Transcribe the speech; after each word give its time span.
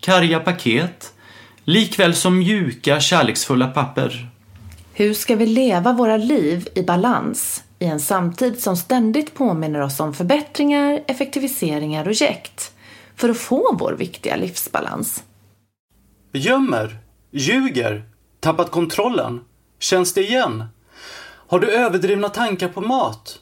karga 0.00 0.40
paket, 0.40 1.12
likväl 1.64 2.14
som 2.14 2.38
mjuka, 2.38 3.00
kärleksfulla 3.00 3.66
papper. 3.66 4.28
Hur 4.92 5.14
ska 5.14 5.36
vi 5.36 5.46
leva 5.46 5.92
våra 5.92 6.16
liv 6.16 6.68
i 6.74 6.82
balans 6.82 7.64
i 7.78 7.84
en 7.84 8.00
samtid 8.00 8.60
som 8.60 8.76
ständigt 8.76 9.34
påminner 9.34 9.80
oss 9.80 10.00
om 10.00 10.14
förbättringar, 10.14 11.04
effektiviseringar 11.06 12.08
och 12.08 12.12
jäkt 12.12 12.72
för 13.16 13.28
att 13.28 13.38
få 13.38 13.76
vår 13.80 13.92
viktiga 13.92 14.36
livsbalans? 14.36 15.24
Gömmer, 16.32 16.98
ljuger, 17.30 18.04
tappat 18.40 18.70
kontrollen. 18.70 19.40
Känns 19.78 20.14
det 20.14 20.22
igen? 20.22 20.64
Har 21.22 21.58
du 21.58 21.70
överdrivna 21.70 22.28
tankar 22.28 22.68
på 22.68 22.80
mat? 22.80 23.38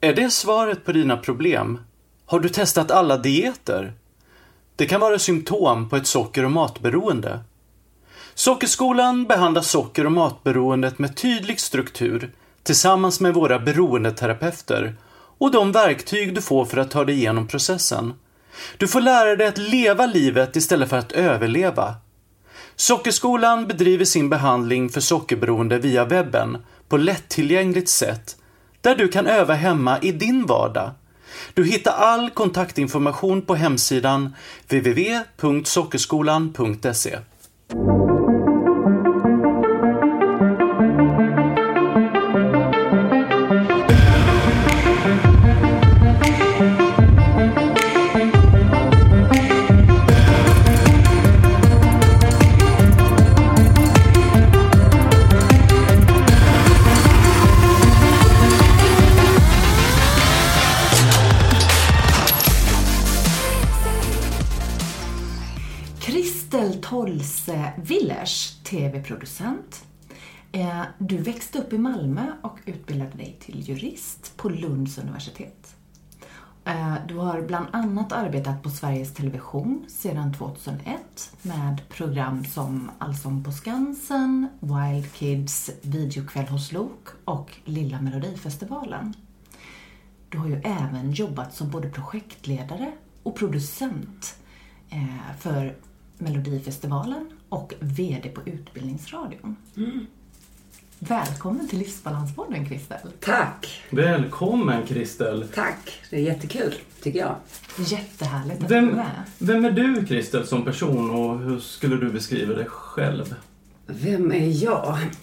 Är 0.00 0.14
det 0.14 0.30
svaret 0.30 0.84
på 0.84 0.92
dina 0.92 1.16
problem? 1.16 1.78
Har 2.26 2.40
du 2.40 2.48
testat 2.48 2.90
alla 2.90 3.16
dieter? 3.16 3.94
Det 4.76 4.86
kan 4.86 5.00
vara 5.00 5.18
symptom 5.18 5.88
på 5.88 5.96
ett 5.96 6.06
socker 6.06 6.44
och 6.44 6.50
matberoende. 6.50 7.40
Sockerskolan 8.34 9.24
behandlar 9.24 9.62
socker 9.62 10.06
och 10.06 10.12
matberoendet 10.12 10.98
med 10.98 11.16
tydlig 11.16 11.60
struktur 11.60 12.32
tillsammans 12.62 13.20
med 13.20 13.34
våra 13.34 13.58
beroendeterapeuter 13.58 14.94
och 15.38 15.50
de 15.50 15.72
verktyg 15.72 16.34
du 16.34 16.42
får 16.42 16.64
för 16.64 16.76
att 16.76 16.90
ta 16.90 17.04
dig 17.04 17.14
igenom 17.14 17.48
processen. 17.48 18.14
Du 18.76 18.88
får 18.88 19.00
lära 19.00 19.36
dig 19.36 19.46
att 19.46 19.58
leva 19.58 20.06
livet 20.06 20.56
istället 20.56 20.90
för 20.90 20.98
att 20.98 21.12
överleva. 21.12 21.94
Sockerskolan 22.76 23.66
bedriver 23.66 24.04
sin 24.04 24.28
behandling 24.28 24.88
för 24.88 25.00
sockerberoende 25.00 25.78
via 25.78 26.04
webben 26.04 26.58
på 26.88 26.96
lättillgängligt 26.96 27.88
sätt 27.88 28.36
där 28.80 28.94
du 28.94 29.08
kan 29.08 29.26
öva 29.26 29.54
hemma 29.54 29.98
i 30.02 30.12
din 30.12 30.46
vardag. 30.46 30.90
Du 31.54 31.64
hittar 31.64 31.92
all 31.92 32.30
kontaktinformation 32.30 33.42
på 33.42 33.54
hemsidan 33.54 34.34
www.sockerskolan.se. 34.70 37.18
Kristel 66.02 66.80
Tolse 66.80 67.72
Willers, 67.76 68.56
tv-producent. 68.64 69.84
Eh, 70.52 70.82
du 70.98 71.16
växte 71.16 71.58
upp 71.58 71.72
i 71.72 71.78
Malmö 71.78 72.32
och 72.42 72.58
utbildade 72.66 73.16
dig 73.16 73.36
till 73.40 73.68
jurist 73.68 74.36
på 74.36 74.48
Lunds 74.48 74.98
universitet. 74.98 75.76
Eh, 76.64 76.94
du 77.08 77.16
har 77.16 77.42
bland 77.42 77.66
annat 77.72 78.12
arbetat 78.12 78.62
på 78.62 78.70
Sveriges 78.70 79.14
Television 79.14 79.84
sedan 79.88 80.32
2001 80.32 81.32
med 81.42 81.88
program 81.88 82.44
som 82.44 82.90
Allsång 82.98 83.44
på 83.44 83.52
Skansen, 83.52 84.48
Wild 84.60 85.12
Kids, 85.12 85.70
Videokväll 85.82 86.46
hos 86.46 86.72
Lok 86.72 87.08
och 87.24 87.56
Lilla 87.64 88.00
Melodifestivalen. 88.00 89.14
Du 90.28 90.38
har 90.38 90.48
ju 90.48 90.60
även 90.64 91.12
jobbat 91.12 91.54
som 91.54 91.70
både 91.70 91.88
projektledare 91.88 92.92
och 93.22 93.36
producent 93.36 94.36
eh, 94.90 95.36
för 95.38 95.76
Melodifestivalen 96.22 97.30
och 97.48 97.74
VD 97.80 98.28
på 98.28 98.40
Utbildningsradion. 98.46 99.56
Välkommen 100.98 101.68
till 101.68 101.78
Livsbalanspodden, 101.78 102.66
Kristel. 102.68 102.98
Tack, 103.20 103.82
Välkommen 103.90 104.86
Kristel! 104.86 105.48
tack. 105.54 106.00
Det 106.10 106.16
är 106.16 106.20
jättekul, 106.20 106.74
tycker 107.02 107.18
jag. 107.18 107.36
Jättehärligt 107.78 108.62
att 108.62 108.68
du 108.68 108.74
är 108.76 108.80
Vem, 108.80 108.94
med. 108.96 109.22
vem 109.38 109.64
är 109.64 109.70
du 109.70 110.06
Kristel 110.06 110.46
som 110.46 110.64
person 110.64 111.10
och 111.10 111.38
hur 111.38 111.58
skulle 111.60 111.96
du 111.96 112.12
beskriva 112.12 112.54
dig 112.54 112.66
själv? 112.68 113.34
Vem 113.86 114.32
är 114.32 114.64
jag? 114.64 114.98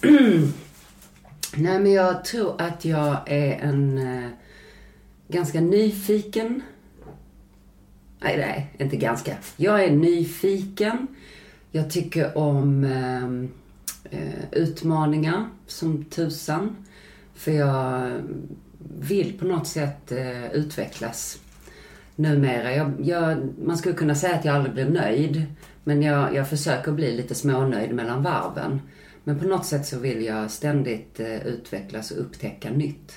Nej, 1.56 1.78
men 1.80 1.92
jag 1.92 2.24
tror 2.24 2.60
att 2.62 2.84
jag 2.84 3.16
är 3.26 3.52
en 3.58 3.98
eh, 3.98 4.30
ganska 5.28 5.60
nyfiken... 5.60 6.62
Nej, 8.22 8.36
nej, 8.38 8.70
inte 8.78 8.96
ganska. 8.96 9.36
Jag 9.56 9.84
är 9.84 9.90
nyfiken. 9.90 11.06
Jag 11.70 11.90
tycker 11.90 12.38
om 12.38 12.84
ehm, 12.84 13.48
eh, 14.10 14.44
utmaningar 14.52 15.48
som 15.66 16.04
tusan. 16.04 16.76
För 17.34 17.52
jag 17.52 18.12
vill 19.00 19.38
på 19.38 19.44
något 19.44 19.66
sätt 19.66 20.12
eh, 20.12 20.52
utvecklas 20.52 21.38
numera. 22.16 22.74
Jag, 22.74 22.92
jag, 23.02 23.48
man 23.64 23.78
skulle 23.78 23.94
kunna 23.94 24.14
säga 24.14 24.34
att 24.34 24.44
jag 24.44 24.54
aldrig 24.54 24.74
blir 24.74 24.88
nöjd. 24.88 25.46
Men 25.84 26.02
jag, 26.02 26.34
jag 26.34 26.48
försöker 26.48 26.92
bli 26.92 27.16
lite 27.16 27.34
smånöjd 27.34 27.94
mellan 27.94 28.22
varven. 28.22 28.80
Men 29.24 29.38
på 29.38 29.44
något 29.44 29.66
sätt 29.66 29.86
så 29.86 29.98
vill 29.98 30.24
jag 30.24 30.50
ständigt 30.50 31.20
eh, 31.20 31.46
utvecklas 31.46 32.10
och 32.10 32.20
upptäcka 32.20 32.70
nytt. 32.70 33.12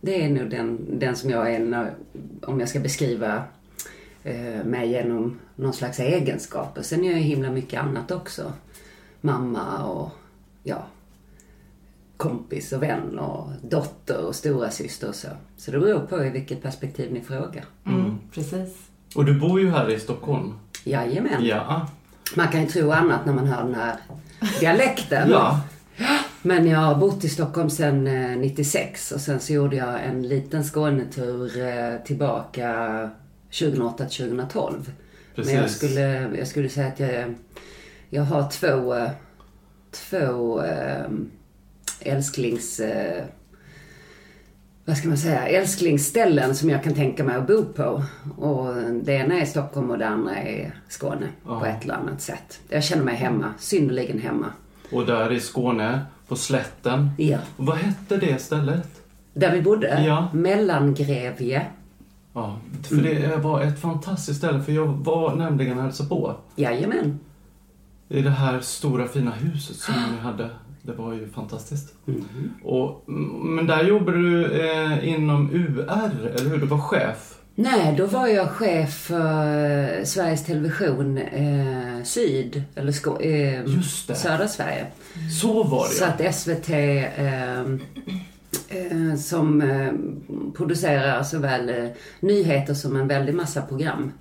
Det 0.00 0.24
är 0.24 0.30
nog 0.30 0.50
den, 0.50 0.98
den 0.98 1.16
som 1.16 1.30
jag 1.30 1.54
är 1.54 1.58
när, 1.58 1.94
om 2.42 2.60
jag 2.60 2.68
ska 2.68 2.80
beskriva 2.80 3.44
eh, 4.24 4.64
mig 4.64 4.90
genom 4.90 5.38
någon 5.56 5.72
slags 5.72 6.00
egenskaper. 6.00 6.82
Sen 6.82 7.04
är 7.04 7.10
jag 7.10 7.18
ju 7.18 7.24
himla 7.24 7.50
mycket 7.50 7.82
annat 7.82 8.10
också. 8.10 8.52
Mamma 9.20 9.84
och 9.84 10.10
ja, 10.62 10.86
kompis 12.16 12.72
och 12.72 12.82
vän 12.82 13.18
och 13.18 13.48
dotter 13.62 14.24
och 14.24 14.34
stora 14.34 14.70
syster 14.70 15.08
och 15.08 15.14
så. 15.14 15.28
Så 15.56 15.70
det 15.70 15.78
beror 15.78 16.00
på 16.00 16.24
i 16.24 16.30
vilket 16.30 16.62
perspektiv 16.62 17.12
ni 17.12 17.20
frågar. 17.20 17.64
Mm, 17.86 18.18
precis. 18.34 18.76
Och 19.14 19.24
du 19.24 19.40
bor 19.40 19.60
ju 19.60 19.70
här 19.70 19.90
i 19.90 20.00
Stockholm. 20.00 20.54
Jajamän. 20.84 21.44
Ja. 21.44 21.88
Man 22.36 22.48
kan 22.48 22.60
ju 22.60 22.66
tro 22.66 22.90
annat 22.90 23.26
när 23.26 23.32
man 23.32 23.46
hör 23.46 23.64
den 23.64 23.74
här 23.74 23.96
dialekten. 24.60 25.30
Ja. 25.30 25.60
Men 26.42 26.66
jag 26.66 26.78
har 26.78 26.94
bott 26.94 27.24
i 27.24 27.28
Stockholm 27.28 27.70
sedan 27.70 28.06
eh, 28.06 28.36
96 28.36 29.12
och 29.12 29.20
sen 29.20 29.40
så 29.40 29.52
gjorde 29.52 29.76
jag 29.76 30.04
en 30.04 30.28
liten 30.28 30.64
Skånetur 30.64 31.66
eh, 31.66 32.04
tillbaka 32.04 33.10
2008 33.58 34.04
till 34.06 34.16
2012. 34.16 34.92
Precis. 35.34 35.52
Men 35.52 35.62
jag 35.62 35.70
skulle, 35.70 36.36
jag 36.38 36.46
skulle 36.46 36.68
säga 36.68 36.86
att 36.86 37.00
jag, 37.00 37.34
jag 38.10 38.22
har 38.22 38.50
två, 38.50 39.10
två 39.90 40.62
eh, 40.62 41.06
älsklings... 42.00 42.80
Eh, 42.80 43.24
vad 44.84 44.96
ska 44.96 45.08
man 45.08 45.18
säga? 45.18 45.46
Älsklingsställen 45.48 46.54
som 46.54 46.70
jag 46.70 46.84
kan 46.84 46.94
tänka 46.94 47.24
mig 47.24 47.36
att 47.36 47.46
bo 47.46 47.64
på. 47.64 48.04
Och 48.36 48.74
det 49.02 49.12
ena 49.12 49.40
är 49.40 49.44
Stockholm 49.46 49.90
och 49.90 49.98
det 49.98 50.08
andra 50.08 50.36
är 50.36 50.74
Skåne 50.88 51.28
på 51.44 51.50
Ja. 51.50 51.66
ett 51.66 51.84
eller 51.84 51.94
annat 51.94 52.20
sätt. 52.20 52.60
Jag 52.68 52.84
känner 52.84 53.04
mig 53.04 53.14
hemma, 53.16 53.54
synnerligen 53.58 54.18
hemma. 54.18 54.46
Och 54.92 55.06
där 55.06 55.32
i 55.32 55.40
Skåne, 55.40 56.00
på 56.28 56.36
slätten. 56.36 57.10
Ja. 57.18 57.38
Vad 57.56 57.76
hette 57.76 58.16
det 58.16 58.38
stället? 58.42 58.88
Där 59.34 59.52
vi 59.52 59.62
bodde, 59.62 60.04
Ja. 60.06 60.28
Mellangrevje. 60.32 61.66
Ja, 62.34 62.56
för 62.88 62.96
det 62.96 63.36
var 63.36 63.60
ett 63.60 63.80
fantastiskt 63.80 64.38
ställe 64.38 64.62
för 64.62 64.72
jag 64.72 64.86
var 64.86 65.34
nämligen 65.34 65.76
och 65.78 65.82
hälsade 65.84 66.08
på. 66.08 66.34
Jajamän. 66.56 67.18
I 68.08 68.22
det 68.22 68.30
här 68.30 68.60
stora 68.60 69.08
fina 69.08 69.30
huset 69.30 69.76
som 69.76 69.94
ni 70.12 70.18
hade. 70.18 70.50
Det 70.82 70.92
var 70.92 71.12
ju 71.12 71.28
fantastiskt. 71.28 71.94
Och, 72.64 73.04
mm, 73.08 73.54
men 73.56 73.66
där 73.66 73.84
jobbade 73.84 74.18
du 74.18 74.60
eh, 74.70 75.08
inom 75.08 75.50
UR, 75.52 75.80
eller 76.36 76.50
hur? 76.50 76.58
Du 76.58 76.66
var 76.66 76.78
chef. 76.78 77.34
Nej, 77.54 77.94
då 77.98 78.06
var 78.06 78.26
jag 78.26 78.50
chef 78.50 78.94
för 78.94 80.04
Sveriges 80.04 80.44
Television 80.44 81.18
eh, 81.18 82.02
Syd, 82.04 82.62
eller 82.74 82.92
Skå- 82.92 83.20
eh, 83.22 83.74
Just 83.76 84.08
det. 84.08 84.14
södra 84.14 84.48
Sverige. 84.48 84.86
Så 85.40 85.62
var 85.62 85.84
det 85.88 85.94
Så 85.94 86.04
att 86.04 86.34
SVT 86.34 86.68
eh, 86.70 87.58
eh, 87.60 87.66
som 89.18 89.62
eh, 89.62 89.92
producerar 90.56 91.22
såväl 91.22 91.68
eh, 91.68 91.90
nyheter 92.20 92.74
som 92.74 92.96
en 92.96 93.08
väldig 93.08 93.34
massa 93.34 93.62
program 93.62 94.12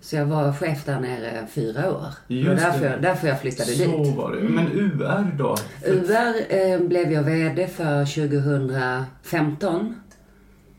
Så 0.00 0.16
jag 0.16 0.26
var 0.26 0.52
chef 0.52 0.84
där 0.84 1.00
nere 1.00 1.46
fyra 1.50 1.92
år. 1.92 2.06
Just 2.28 2.48
var 2.48 2.54
därför, 2.70 2.80
det. 2.80 2.90
jag- 2.92 3.02
därför 3.02 3.28
jag 3.28 3.40
flyttade 3.40 3.70
Så 3.70 3.82
dit. 4.04 4.16
var 4.16 4.32
det. 4.36 4.40
Men 4.48 4.66
UR 4.72 5.36
då? 5.38 5.56
UR 5.86 6.34
eh, 6.48 6.80
blev 6.80 7.12
jag 7.12 7.22
VD 7.22 7.66
för 7.66 8.04
2015 8.04 9.94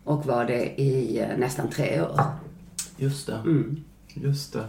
och 0.04 0.26
var 0.26 0.46
det 0.46 0.82
i 0.82 1.20
eh, 1.20 1.38
nästan 1.38 1.70
tre 1.70 2.02
år. 2.02 2.22
Just 2.98 3.28
det. 3.28 3.34
Mm. 3.46 3.84
Just 4.14 4.54
det. 4.54 4.64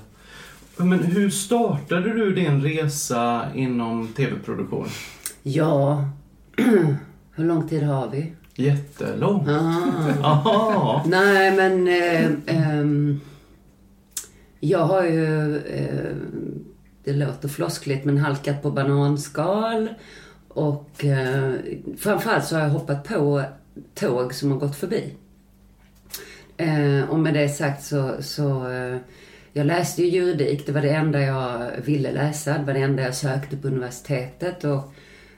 Men 0.76 0.98
hur 0.98 1.30
startade 1.30 2.12
du 2.12 2.34
din 2.34 2.62
resa 2.62 3.46
inom 3.54 4.08
tv-produktion? 4.08 4.86
Ja, 5.42 6.04
hur 7.38 7.44
lång 7.44 7.68
tid 7.68 7.82
har 7.82 8.08
vi? 8.08 8.32
Jättelång. 8.54 9.46
Ah. 10.22 11.02
Nej, 11.06 11.56
men 11.56 11.88
eh, 11.88 12.30
ehm, 12.46 13.20
jag 14.60 14.84
har 14.84 15.04
ju, 15.04 15.56
eh, 15.56 16.16
det 17.04 17.12
låter 17.12 17.48
floskligt, 17.48 18.04
men 18.04 18.18
halkat 18.18 18.62
på 18.62 18.70
bananskal. 18.70 19.88
Och 20.48 21.04
eh, 21.04 21.52
framförallt 21.98 22.44
så 22.44 22.56
har 22.56 22.62
jag 22.62 22.70
hoppat 22.70 23.04
på 23.04 23.42
tåg 23.94 24.34
som 24.34 24.50
har 24.50 24.58
gått 24.58 24.76
förbi. 24.76 25.14
Eh, 26.56 27.10
och 27.10 27.18
med 27.18 27.34
det 27.34 27.48
sagt 27.48 27.84
så, 27.84 28.14
så 28.20 28.70
eh, 28.70 28.96
jag 29.52 29.66
läste 29.66 30.02
ju 30.02 30.08
juridik, 30.08 30.66
det 30.66 30.72
var 30.72 30.82
det 30.82 30.90
enda 30.90 31.20
jag 31.20 31.70
ville 31.84 32.12
läsa, 32.12 32.58
det 32.58 32.64
var 32.64 32.74
det 32.74 32.80
enda 32.80 33.02
jag 33.02 33.14
sökte 33.14 33.56
på 33.56 33.68
universitetet. 33.68 34.64
Och 34.64 34.92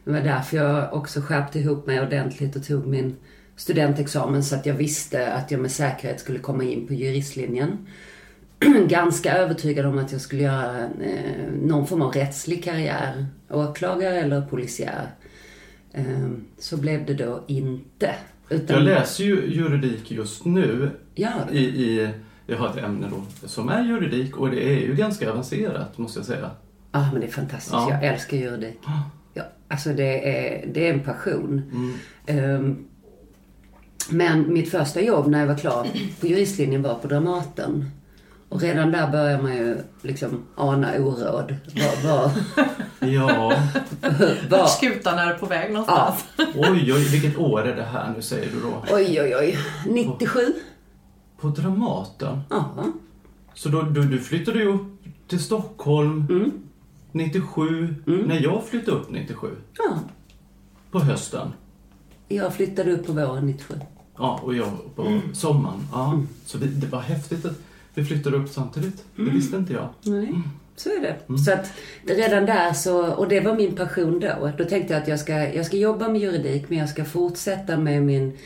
det 0.05 0.11
var 0.11 0.21
därför 0.21 0.57
jag 0.57 0.95
också 0.95 1.21
skärpte 1.21 1.59
ihop 1.59 1.87
mig 1.87 2.01
ordentligt 2.01 2.57
och 2.57 2.67
tog 2.67 2.87
min 2.87 3.17
studentexamen 3.57 4.45
så 4.45 4.55
att 4.57 4.67
jag 4.67 4.75
visste 4.75 5.33
att 5.33 5.51
jag 5.51 5.61
med 5.61 5.71
säkerhet 5.71 6.21
skulle 6.21 6.39
komma 6.39 6.65
in 6.65 6.87
på 6.87 6.95
juristlinjen. 6.95 7.87
Ganska 8.89 9.33
övertygad 9.37 9.87
om 9.87 9.99
att 9.99 10.13
jag 10.13 10.21
skulle 10.21 10.43
göra 10.43 10.79
eh, 10.83 11.53
någon 11.63 11.87
form 11.87 12.03
av 12.03 12.13
rättslig 12.13 12.65
karriär, 12.65 13.27
åklagare 13.51 14.21
eller 14.21 14.41
polisiär. 14.41 15.07
Eh, 15.93 16.29
så 16.59 16.77
blev 16.77 17.07
det 17.07 17.15
då 17.15 17.45
inte. 17.47 18.15
Utan, 18.49 18.77
Jag 18.77 18.85
läser 18.85 19.25
ju 19.25 19.47
juridik 19.55 20.11
just 20.11 20.45
nu 20.45 20.91
Ja, 21.15 21.31
i, 21.53 21.59
i 21.59 22.11
jag 22.47 22.57
har 22.59 22.69
ett 22.69 22.77
ämne 22.77 23.07
då 23.11 23.49
som 23.49 23.69
är 23.69 23.83
juridik 23.85 24.37
och 24.37 24.51
det 24.51 24.65
är 24.69 24.81
ju 24.81 24.95
ganska 24.95 25.31
avancerat 25.31 25.99
måste 25.99 26.19
jag 26.19 26.27
säga. 26.27 26.51
ah, 26.91 27.13
men 27.13 27.21
det 27.21 27.27
är 27.27 27.31
fantastiskt. 27.31 27.73
Ja. 27.73 27.89
Jag 27.91 28.05
älskar 28.05 28.37
juridik. 28.37 28.79
Ja, 28.85 29.11
alltså 29.71 29.93
det 29.93 30.39
är, 30.39 30.67
det 30.67 30.89
är 30.89 30.93
en 30.95 31.01
passion. 31.01 31.63
Mm. 31.73 31.95
Ehm, 32.27 32.85
men 34.11 34.53
mitt 34.53 34.71
första 34.71 35.01
jobb 35.01 35.27
när 35.27 35.41
jag 35.41 35.47
var 35.47 35.57
klar 35.57 35.87
på 36.21 36.27
juristlinjen 36.27 36.83
var 36.83 36.95
på 36.95 37.09
Dramaten. 37.09 37.91
Och 38.49 38.61
redan 38.61 38.93
där 38.93 39.11
börjar 39.11 39.43
man 39.43 39.57
ju 39.57 39.77
liksom 40.03 40.43
ana 40.55 40.95
oråd. 40.99 41.57
Var, 41.75 42.09
var, 42.09 42.31
Ja, 43.09 43.53
var, 44.49 44.67
skutan 44.67 45.19
är 45.19 45.35
på 45.35 45.47
väg 45.47 45.73
någonstans. 45.73 46.25
oj 46.55 46.93
oj, 46.93 47.05
vilket 47.05 47.39
år 47.39 47.63
är 47.69 47.77
det 47.77 47.83
här 47.83 48.13
nu 48.17 48.23
säger 48.23 48.51
du 48.53 48.61
då? 48.61 48.85
oj, 48.95 49.21
oj, 49.23 49.37
oj. 49.37 49.59
97? 49.87 50.41
På 51.41 51.49
Dramaten? 51.49 52.41
Ja. 52.51 52.85
Så 53.55 53.69
då, 53.69 53.83
du, 53.83 54.03
du 54.03 54.19
flyttade 54.19 54.59
ju 54.59 54.67
upp 54.67 55.03
till 55.29 55.41
Stockholm 55.41 56.27
Mm. 56.31 56.53
97, 57.13 57.95
när 58.07 58.41
jag 58.41 58.65
flyttade 58.67 58.97
upp 58.97 59.11
97, 59.11 59.49
ja. 59.79 59.99
på 60.91 60.99
hösten. 61.01 61.49
Jag 62.29 62.55
flyttade 62.55 62.93
upp 62.93 63.07
på 63.07 63.13
våren 63.13 63.47
97. 63.47 63.75
Ja, 64.19 64.41
och 64.43 64.55
jag 64.55 64.69
på 64.97 65.03
Mm. 65.03 65.35
sommaren. 65.35 65.81
Ja. 65.93 66.21
Så 66.47 66.59
vi, 66.59 66.67
det 66.67 66.87
var 66.87 67.01
häftigt 67.01 67.45
att 67.45 67.57
vi 67.95 68.05
flyttade 68.05 68.37
upp 68.37 68.49
samtidigt. 68.49 69.05
Mm. 69.19 69.31
Det 69.31 69.37
visste 69.37 69.57
inte 69.57 69.73
jag. 69.73 69.89
Nej, 70.03 70.43
så 70.77 70.89
är 70.89 71.01
det. 71.29 71.39
Så 71.39 71.53
att 71.53 71.73
redan 72.05 72.47
där 72.47 72.73
så, 72.73 73.07
och 73.07 73.29
det 73.29 73.41
var 73.41 73.55
min 73.55 73.77
passion 73.77 74.21
då. 74.21 74.53
Då 74.59 74.65
tänkte 74.65 74.93
jag 74.95 75.03
att 75.03 75.09
jag 75.09 75.21
ska, 75.21 75.33
jag 75.55 75.67
ska 75.67 75.77
jobba 75.77 76.09
med 76.09 76.21
juridik 76.21 76.65
men 76.69 76.79
jag 76.79 76.89
ska 76.89 77.05
fortsätta 77.05 77.77
med 77.79 78.03
min, 78.03 78.37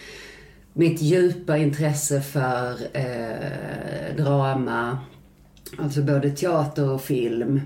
mitt 0.72 1.02
djupa 1.02 1.56
intresse 1.56 2.20
för 2.20 2.70
eh, 2.92 4.16
drama. 4.16 4.98
Alltså 5.78 6.02
både 6.02 6.30
teater 6.30 6.90
och 6.90 7.02
film 7.02 7.60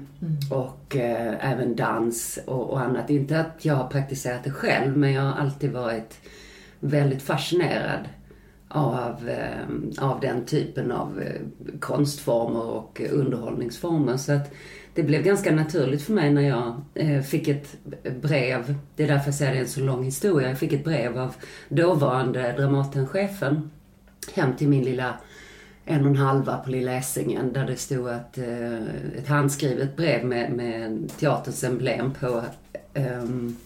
och 0.51 0.97
eh, 0.97 1.53
även 1.53 1.77
dans 1.77 2.39
och, 2.47 2.71
och 2.71 2.81
annat. 2.81 3.11
Inte 3.11 3.41
att 3.41 3.65
jag 3.65 3.75
har 3.75 3.89
praktiserat 3.89 4.45
det 4.45 4.51
själv 4.51 4.97
men 4.97 5.13
jag 5.13 5.23
har 5.23 5.41
alltid 5.41 5.73
varit 5.73 6.21
väldigt 6.81 7.23
fascinerad 7.23 8.09
av, 8.69 9.29
eh, 9.29 10.05
av 10.05 10.21
den 10.21 10.45
typen 10.45 10.93
av 10.93 11.23
eh, 11.23 11.41
konstformer 11.81 12.63
och 12.63 13.01
underhållningsformer. 13.11 14.17
Så 14.17 14.33
att 14.33 14.55
det 14.95 15.03
blev 15.03 15.23
ganska 15.23 15.55
naturligt 15.55 16.03
för 16.03 16.13
mig 16.13 16.33
när 16.33 16.43
jag 16.43 16.81
eh, 16.95 17.23
fick 17.23 17.49
ett 17.49 17.77
brev, 18.23 18.75
det 18.97 19.03
är 19.03 19.09
därför 19.09 19.27
jag 19.27 19.35
säger 19.35 19.53
det 19.53 19.59
är 19.59 19.63
en 19.63 19.69
så 19.69 19.81
lång 19.81 20.05
historia, 20.05 20.49
jag 20.49 20.59
fick 20.59 20.73
ett 20.73 20.85
brev 20.85 21.19
av 21.19 21.35
dåvarande 21.69 22.53
Dramatenchefen 22.53 23.71
hem 24.35 24.57
till 24.57 24.69
min 24.69 24.85
lilla 24.85 25.15
en 25.89 26.01
och 26.01 26.11
en 26.11 26.17
halva 26.17 26.59
på 26.59 26.71
Lilla 26.71 26.93
Essingen 26.93 27.53
där 27.53 27.67
det 27.67 27.77
stod 27.77 28.09
att, 28.09 28.39
eh, 28.39 28.83
ett 29.19 29.29
handskrivet 29.29 29.97
brev 29.97 30.25
med, 30.25 30.53
med 30.53 31.11
teaterns 31.19 31.65
emblem 31.65 32.13
på. 32.21 32.43
ehm, 32.95 33.57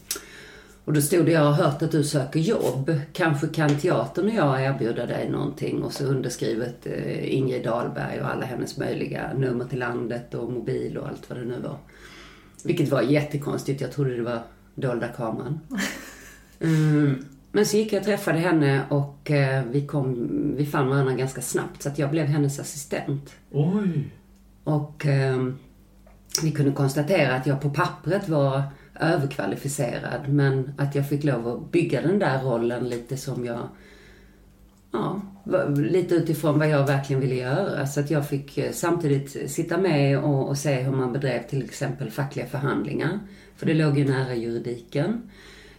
och 0.84 0.92
då 0.92 1.00
stod 1.00 1.26
det, 1.26 1.32
jag 1.32 1.44
har 1.44 1.52
hört 1.52 1.82
att 1.82 1.92
du 1.92 2.04
söker 2.04 2.40
jobb. 2.40 2.92
Kanske 3.12 3.46
kan 3.48 3.78
teatern 3.78 4.26
och 4.26 4.34
jag 4.34 4.62
erbjuda 4.62 5.06
dig 5.06 5.30
någonting. 5.30 5.82
Och 5.82 5.92
så 5.92 6.04
underskrivet 6.04 6.86
eh, 6.86 7.34
Ingrid 7.34 7.64
Dahlberg 7.64 8.20
och 8.20 8.30
alla 8.30 8.44
hennes 8.44 8.78
möjliga 8.78 9.32
nummer 9.36 9.64
till 9.64 9.78
landet 9.78 10.34
och 10.34 10.52
mobil 10.52 10.98
och 10.98 11.08
allt 11.08 11.30
vad 11.30 11.38
det 11.38 11.44
nu 11.44 11.60
var. 11.60 11.76
Vilket 12.64 12.88
var 12.88 13.02
jättekonstigt. 13.02 13.80
Jag 13.80 13.92
trodde 13.92 14.16
det 14.16 14.22
var 14.22 14.42
dolda 14.74 15.08
kameran. 15.08 15.60
Mm. 16.60 17.24
Men 17.52 17.66
så 17.66 17.76
gick 17.76 17.92
jag 17.92 18.00
och 18.00 18.06
träffade 18.06 18.38
henne 18.38 18.82
och 18.88 19.30
eh, 19.30 19.64
vi, 19.70 19.86
kom, 19.86 20.28
vi 20.56 20.66
fann 20.66 20.88
varandra 20.88 21.14
ganska 21.14 21.42
snabbt. 21.42 21.82
Så 21.82 21.88
att 21.88 21.98
jag 21.98 22.10
blev 22.10 22.26
hennes 22.26 22.58
assistent. 22.58 23.34
Oj! 23.50 24.10
Och 24.64 25.06
eh, 25.06 25.48
vi 26.42 26.50
kunde 26.50 26.72
konstatera 26.72 27.34
att 27.34 27.46
jag 27.46 27.60
på 27.60 27.70
pappret 27.70 28.28
var 28.28 28.62
överkvalificerad 29.00 30.28
men 30.28 30.72
att 30.78 30.94
jag 30.94 31.08
fick 31.08 31.24
lov 31.24 31.48
att 31.48 31.72
bygga 31.72 32.02
den 32.02 32.18
där 32.18 32.42
rollen 32.42 32.88
lite 32.88 33.16
som 33.16 33.44
jag 33.44 33.68
Ja, 34.94 35.20
lite 35.76 36.14
utifrån 36.14 36.58
vad 36.58 36.68
jag 36.68 36.86
verkligen 36.86 37.22
ville 37.22 37.34
göra. 37.34 37.86
Så 37.86 38.00
att 38.00 38.10
jag 38.10 38.28
fick 38.28 38.58
eh, 38.58 38.72
samtidigt 38.72 39.50
sitta 39.50 39.78
med 39.78 40.18
och, 40.18 40.48
och 40.48 40.58
se 40.58 40.74
hur 40.74 40.92
man 40.92 41.12
bedrev 41.12 41.42
till 41.42 41.64
exempel 41.64 42.10
fackliga 42.10 42.46
förhandlingar. 42.46 43.18
För 43.56 43.66
det 43.66 43.74
låg 43.74 43.98
ju 43.98 44.04
nära 44.04 44.34
juridiken. 44.34 45.22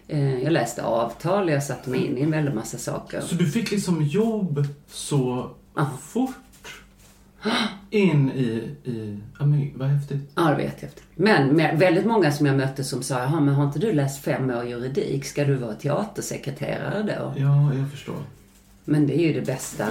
Eh, 0.08 0.44
Jag 0.44 0.54
läste 0.54 0.84
avtal, 0.84 1.50
jag 1.50 1.64
satte 1.64 1.90
mig 1.90 2.06
in 2.06 2.18
i 2.18 2.22
en 2.22 2.32
väldig 2.32 2.54
massa 2.54 2.78
saker. 2.78 3.22
Så 3.22 3.36
du 3.36 3.46
fick 3.50 3.72
liksom 3.72 4.04
jobb 4.04 4.68
så 4.88 5.50
Ja. 5.76 5.90
fort 6.02 6.30
in 7.90 8.32
i, 8.32 8.76
i 8.84 9.20
vad 9.76 9.88
häftigt. 9.88 10.32
Ja, 10.36 10.42
det 10.42 10.54
var 10.54 10.60
jättehäftigt. 10.60 11.06
Men 11.16 11.58
väldigt 11.58 12.06
många 12.06 12.32
som 12.32 12.46
jag 12.46 12.58
mötte 12.58 12.84
som 12.84 13.04
sa, 13.04 13.20
jaha, 13.20 13.40
men 13.40 13.54
har 13.54 13.64
inte 13.66 13.80
du 13.80 13.94
läst 13.94 14.24
fem 14.24 14.50
år 14.50 14.64
juridik? 14.66 15.26
Ska 15.26 15.46
du 15.46 15.56
vara 15.56 15.74
teatersekreterare 15.76 17.04
då? 17.04 17.42
Ja, 17.42 17.74
jag 17.74 17.92
förstår. 17.92 18.16
Men 18.86 19.08
det 19.08 19.20
är 19.20 19.28
ju 19.28 19.34
det 19.34 19.46
bästa, 19.46 19.88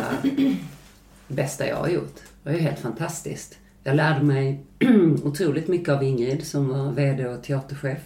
bästa 1.28 1.66
jag 1.66 1.76
har 1.76 1.88
gjort. 1.88 2.14
Det 2.42 2.50
var 2.50 2.56
ju 2.56 2.62
helt 2.62 2.78
fantastiskt. 2.78 3.58
Jag 3.84 3.96
lärde 3.96 4.22
mig 4.24 4.64
otroligt 5.24 5.68
mycket 5.68 5.88
av 5.88 6.02
Ingrid 6.02 6.46
som 6.46 6.68
var 6.68 6.92
VD 6.92 7.26
och 7.28 7.42
teaterchef. 7.42 7.98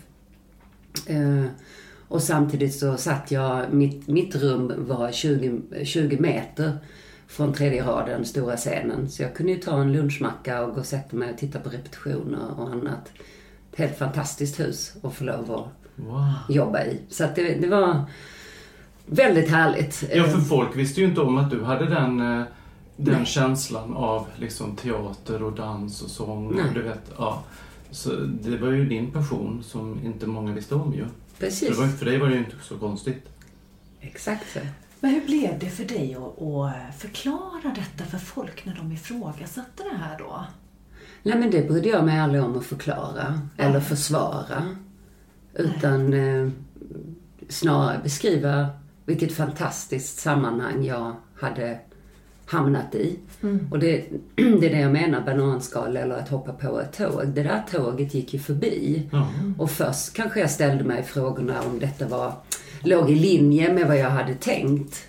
Och 2.08 2.22
samtidigt 2.22 2.74
så 2.74 2.96
satt 2.96 3.30
jag, 3.30 3.72
mitt, 3.72 4.08
mitt 4.08 4.34
rum 4.36 4.72
var 4.88 5.12
20, 5.12 5.60
20 5.84 6.18
meter 6.18 6.78
från 7.26 7.52
tredje 7.52 7.84
raden, 7.86 8.24
stora 8.24 8.56
scenen. 8.56 9.08
Så 9.08 9.22
jag 9.22 9.34
kunde 9.34 9.52
ju 9.52 9.58
ta 9.58 9.80
en 9.80 9.92
lunchmacka 9.92 10.64
och 10.64 10.74
gå 10.74 10.80
och 10.80 10.86
sätta 10.86 11.16
mig 11.16 11.30
och 11.32 11.38
titta 11.38 11.60
på 11.60 11.68
repetitioner 11.70 12.60
och 12.60 12.70
annat. 12.70 13.08
Ett 13.72 13.78
helt 13.78 13.98
fantastiskt 13.98 14.60
hus 14.60 14.94
att 15.02 15.14
få 15.14 15.24
lov 15.24 15.52
att 15.52 15.66
Wow. 15.98 16.32
jobba 16.48 16.84
i. 16.84 17.00
Så 17.08 17.24
att 17.24 17.34
det, 17.36 17.54
det 17.54 17.68
var 17.68 18.04
väldigt 19.06 19.48
härligt. 19.50 20.04
Ja, 20.14 20.24
för 20.24 20.38
Eh, 20.38 20.44
folk 20.44 20.76
visste 20.76 21.00
ju 21.00 21.06
inte 21.06 21.20
om 21.20 21.38
att 21.38 21.50
du 21.50 21.64
hade 21.64 21.86
den, 21.86 22.20
eh, 22.20 22.42
den 22.96 23.14
Nej. 23.14 23.26
känslan 23.26 23.94
av 23.96 24.26
liksom 24.36 24.76
teater 24.76 25.42
och 25.42 25.52
dans 25.52 26.02
och 26.02 26.10
sång. 26.10 26.46
Och 26.46 26.74
du 26.74 26.82
vet, 26.82 27.12
ja. 27.18 27.42
Så 27.90 28.10
det 28.42 28.56
var 28.56 28.68
ju 28.68 28.84
din 28.88 29.10
passion 29.10 29.62
som 29.62 30.00
inte 30.04 30.26
många 30.26 30.52
visste 30.52 30.74
om 30.74 30.94
ju. 30.94 31.04
Precis. 31.38 31.68
Det 31.68 31.74
var, 31.74 31.88
för 31.88 32.04
dig 32.04 32.18
var 32.18 32.28
det 32.28 32.34
ju 32.34 32.38
inte 32.38 32.56
så 32.62 32.78
konstigt. 32.78 33.28
Exakt 34.00 34.52
så. 34.52 34.60
Men 35.00 35.10
hur 35.10 35.26
blev 35.26 35.58
det 35.58 35.70
för 35.70 35.84
dig 35.84 36.14
att, 36.14 36.42
att 36.42 37.00
förklara 37.00 37.74
detta 37.74 38.04
för 38.04 38.18
folk 38.18 38.64
när 38.64 38.74
de 38.74 38.92
ifrågasatte 38.92 39.82
det 39.82 39.96
här 39.96 40.18
då? 40.18 40.46
Nej 41.22 41.38
men 41.38 41.50
det 41.50 41.68
brydde 41.68 41.88
jag 41.88 42.04
mig 42.04 42.18
aldrig 42.18 42.42
om 42.42 42.58
att 42.58 42.66
förklara 42.66 43.40
eller 43.56 43.80
försvara. 43.80 44.76
Utan 45.54 46.12
eh, 46.12 46.48
snarare 47.48 48.00
beskriva 48.02 48.68
vilket 49.04 49.32
fantastiskt 49.32 50.18
sammanhang 50.18 50.84
jag 50.84 51.16
hade 51.40 51.80
hamnat 52.46 52.94
i. 52.94 53.18
Och 53.70 53.78
det, 53.78 54.04
det 54.34 54.66
är 54.66 54.70
det 54.70 54.80
jag 54.80 54.92
menar, 54.92 55.20
bananskal 55.20 55.96
eller 55.96 56.16
att 56.16 56.28
hoppa 56.28 56.52
på 56.52 56.80
ett 56.80 56.92
tåg. 56.96 57.28
Det 57.28 57.42
där 57.42 57.62
tåget 57.72 58.14
gick 58.14 58.34
ju 58.34 58.40
förbi. 58.40 59.02
Ja. 59.12 59.28
Och 59.58 59.70
först 59.70 60.12
kanske 60.12 60.40
jag 60.40 60.50
ställde 60.50 60.84
mig 60.84 61.02
frågorna 61.02 61.62
om 61.62 61.78
detta 61.78 62.08
var, 62.08 62.32
låg 62.82 63.10
i 63.10 63.14
linje 63.14 63.72
med 63.72 63.86
vad 63.86 63.98
jag 63.98 64.10
hade 64.10 64.34
tänkt. 64.34 65.06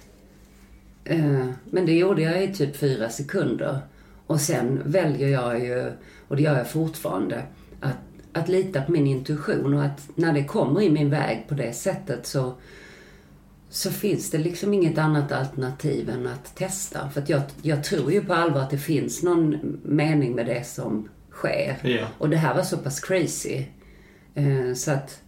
Eh, 1.04 1.46
Men 1.72 1.86
det 1.86 1.94
gjorde 1.98 2.22
jag 2.22 2.44
i 2.44 2.54
typ 2.54 2.76
fyra 2.78 3.10
sekunder. 3.10 3.80
Och 4.28 4.42
sen 4.42 4.82
väljer 4.86 5.28
jag 5.28 5.60
ju, 5.60 5.92
och 6.28 6.36
det 6.36 6.42
gör 6.42 6.58
jag 6.58 6.70
fortfarande, 6.70 7.44
att, 7.80 7.98
att 8.34 8.50
lita 8.50 8.82
på 8.82 8.92
min 8.92 9.08
intuition 9.08 9.74
och 9.74 9.84
att 9.84 10.10
när 10.16 10.34
det 10.34 10.44
kommer 10.44 10.82
i 10.82 10.90
min 10.90 11.10
väg 11.10 11.46
på 11.48 11.54
det 11.54 11.74
sättet 11.74 12.28
så, 12.28 12.54
så 13.70 13.92
finns 13.92 14.32
det 14.32 14.38
liksom 14.38 14.74
inget 14.74 14.98
annat 14.98 15.32
alternativ 15.32 16.10
än 16.10 16.28
att 16.28 16.56
testa. 16.56 17.10
För 17.10 17.22
att 17.22 17.30
jag, 17.30 17.42
jag 17.62 17.84
tror 17.84 18.12
ju 18.12 18.26
på 18.26 18.34
allvar 18.34 18.62
att 18.62 18.70
det 18.70 18.78
finns 18.78 19.24
någon 19.24 19.80
mening 19.84 20.36
med 20.36 20.46
det 20.46 20.68
som 20.68 21.10
sker. 21.32 21.78
Ja. 21.84 22.08
Och 22.18 22.30
det 22.30 22.38
här 22.38 22.56
var 22.56 22.64
så 22.64 22.78
pass 22.78 23.00
crazy. 23.00 23.64
Eh, 24.36 24.74
så 24.76 24.92
att, 24.92 25.22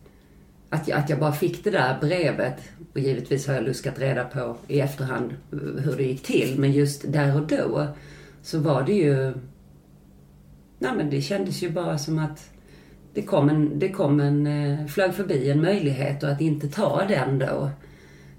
att, 0.69 0.87
jag, 0.87 0.99
att 0.99 1.09
jag 1.09 1.19
bara 1.19 1.31
fick 1.31 1.63
det 1.63 1.71
där 1.71 1.97
brevet, 2.01 2.57
och 2.93 2.99
givetvis 2.99 3.47
har 3.47 3.53
jag 3.53 3.63
luskat 3.63 3.99
reda 3.99 4.23
på 4.23 4.57
i 4.67 4.79
efterhand 4.79 5.35
hur 5.51 5.95
det 5.97 6.03
gick 6.03 6.23
till, 6.23 6.59
men 6.59 6.71
just 6.71 7.11
där 7.11 7.35
och 7.35 7.47
då 7.47 7.87
så 8.41 8.59
var 8.59 8.83
det 8.83 8.93
ju... 8.93 9.33
Nej 10.79 10.91
men 10.95 11.09
det 11.09 11.21
kändes 11.21 11.63
ju 11.63 11.69
bara 11.69 11.97
som 11.97 12.19
att 12.19 12.49
det 13.13 13.21
kom 13.21 13.49
en, 13.49 13.79
det 13.79 13.89
kom 13.89 14.19
en, 14.19 14.47
eh, 14.47 14.85
flög 14.85 15.13
förbi 15.13 15.51
en 15.51 15.61
möjlighet 15.61 16.23
och 16.23 16.29
att 16.29 16.41
inte 16.41 16.67
ta 16.67 17.05
den 17.07 17.39
då. 17.39 17.69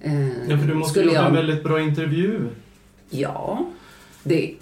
Eh, 0.00 0.28
Ja, 0.48 0.58
för 0.58 0.66
du 0.66 0.74
måste 0.74 0.90
skulle 1.00 1.12
göra 1.12 1.26
en 1.28 1.34
jag- 1.34 1.42
väldigt 1.42 1.64
bra 1.64 1.80
intervju. 1.80 2.40
Ja, 3.10 3.66
det, 4.22 4.54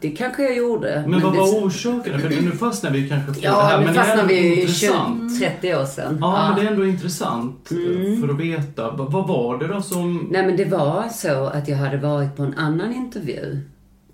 det 0.00 0.10
kanske 0.10 0.42
jag 0.42 0.56
gjorde. 0.56 1.04
Men 1.08 1.20
vad 1.20 1.32
det, 1.32 1.38
var 1.38 1.46
orsaken? 1.66 2.20
För 2.20 2.28
nu 2.28 2.50
fastnar 2.52 2.90
vi 2.90 3.08
kanske 3.08 3.26
på 3.34 3.40
det 3.40 3.46
Ja, 3.46 3.60
här, 3.62 3.78
nu 3.78 3.84
men 3.84 3.94
det 3.94 4.00
är 4.00 4.04
fastnar 4.04 4.26
vi 4.28 4.40
ju 4.48 4.60
intressant. 4.60 5.32
20-30 5.62 5.80
år 5.80 5.84
sedan. 5.84 6.18
Ja, 6.20 6.48
men 6.48 6.60
det 6.64 6.68
är 6.68 6.72
ändå 6.72 6.86
intressant 6.86 7.70
eh, 7.72 7.76
Mm. 8.06 8.20
för 8.20 8.28
att 8.28 8.40
veta. 8.40 8.90
Va- 8.90 9.06
Vad 9.10 9.28
var 9.28 9.58
det 9.58 9.66
då 9.66 9.82
som... 9.82 10.28
Nej 10.30 10.46
men 10.46 10.56
det 10.56 10.64
var 10.64 11.08
så 11.08 11.44
att 11.46 11.68
jag 11.68 11.76
hade 11.76 11.96
varit 11.96 12.36
på 12.36 12.42
en 12.42 12.54
annan 12.54 12.92
intervju 12.94 13.60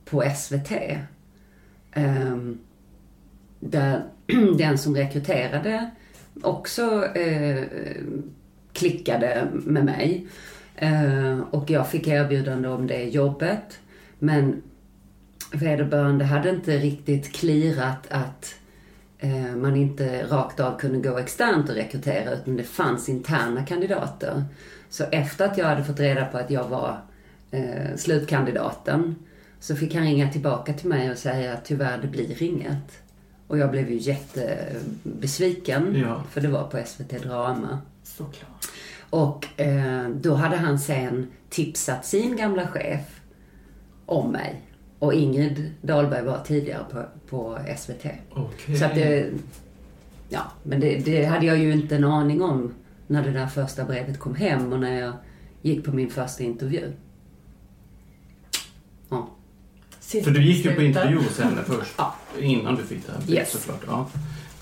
på 0.04 0.24
SVT. 0.36 0.72
ehm, 1.92 2.58
där 3.60 4.02
den 4.58 4.78
som 4.78 4.96
rekryterade 4.96 5.90
också 6.42 7.04
eh, 7.14 7.64
klickade 8.78 9.48
med 9.52 9.84
mig. 9.84 10.26
Eh, 10.76 11.38
och 11.50 11.70
jag 11.70 11.88
fick 11.88 12.06
erbjudande 12.08 12.68
om 12.68 12.86
det 12.86 13.04
jobbet. 13.04 13.78
Men 14.18 14.62
vederbörande 15.52 16.24
hade 16.24 16.50
inte 16.50 16.78
riktigt 16.78 17.32
klirat 17.32 18.06
att 18.10 18.54
eh, 19.18 19.56
man 19.56 19.76
inte 19.76 20.22
rakt 20.26 20.60
av 20.60 20.78
kunde 20.78 21.08
gå 21.10 21.18
externt 21.18 21.68
och 21.68 21.74
rekrytera 21.74 22.32
utan 22.32 22.56
det 22.56 22.64
fanns 22.64 23.08
interna 23.08 23.66
kandidater. 23.66 24.44
Så 24.90 25.04
efter 25.04 25.44
att 25.44 25.58
jag 25.58 25.66
hade 25.66 25.84
fått 25.84 26.00
reda 26.00 26.24
på 26.24 26.38
att 26.38 26.50
jag 26.50 26.68
var 26.68 27.00
eh, 27.50 27.96
slutkandidaten 27.96 29.14
så 29.60 29.76
fick 29.76 29.94
han 29.94 30.04
ringa 30.04 30.32
tillbaka 30.32 30.72
till 30.72 30.88
mig 30.88 31.10
och 31.10 31.18
säga 31.18 31.52
att 31.52 31.64
tyvärr 31.64 31.98
det 32.02 32.08
blir 32.08 32.42
inget. 32.42 33.02
Och 33.46 33.58
jag 33.58 33.70
blev 33.70 33.90
ju 33.90 33.96
jättebesviken 33.98 35.96
Ja. 35.96 36.22
för 36.30 36.40
det 36.40 36.48
var 36.48 36.64
på 36.64 36.78
SVT 36.86 37.22
Drama. 37.22 37.78
Såklart. 38.16 38.66
Och 39.10 39.60
eh, 39.60 40.08
då 40.08 40.34
hade 40.34 40.56
han 40.56 40.78
sen 40.78 41.30
tipsat 41.50 42.06
sin 42.06 42.36
gamla 42.36 42.68
chef 42.68 43.20
om 44.06 44.32
mig. 44.32 44.62
Och 44.98 45.14
Ingrid 45.14 45.72
Dahlberg 45.82 46.24
var 46.24 46.40
tidigare 46.44 46.84
på, 46.92 47.04
på 47.28 47.58
SVT. 47.78 48.06
Okej. 48.30 48.76
Så 48.78 48.84
att 48.84 48.94
det, 48.94 49.30
ja, 50.28 50.40
men 50.62 50.80
det, 50.80 50.98
det 50.98 51.24
hade 51.24 51.46
jag 51.46 51.58
ju 51.58 51.72
inte 51.72 51.96
en 51.96 52.04
aning 52.04 52.42
om 52.42 52.74
när 53.06 53.22
det 53.22 53.30
där 53.30 53.46
första 53.46 53.84
brevet 53.84 54.18
kom 54.18 54.34
hem 54.34 54.72
och 54.72 54.80
när 54.80 55.00
jag 55.00 55.12
gick 55.62 55.84
på 55.84 55.92
min 55.92 56.10
första 56.10 56.42
intervju. 56.44 56.92
Ja. 59.08 59.28
För 60.24 60.30
du 60.30 60.42
gick 60.42 60.64
ju 60.64 60.74
på 60.74 60.82
intervju 60.82 61.16
hos 61.16 61.38
henne 61.40 61.62
först. 61.66 61.94
Ja. 61.98 62.14
Innan 62.38 62.74
du 62.76 62.82
fick 62.82 63.06
det 63.06 63.12
här 63.12 63.18
brevet 63.20 63.38
Yes. 63.38 63.50
såklart. 63.52 63.80
Ja. 63.86 64.08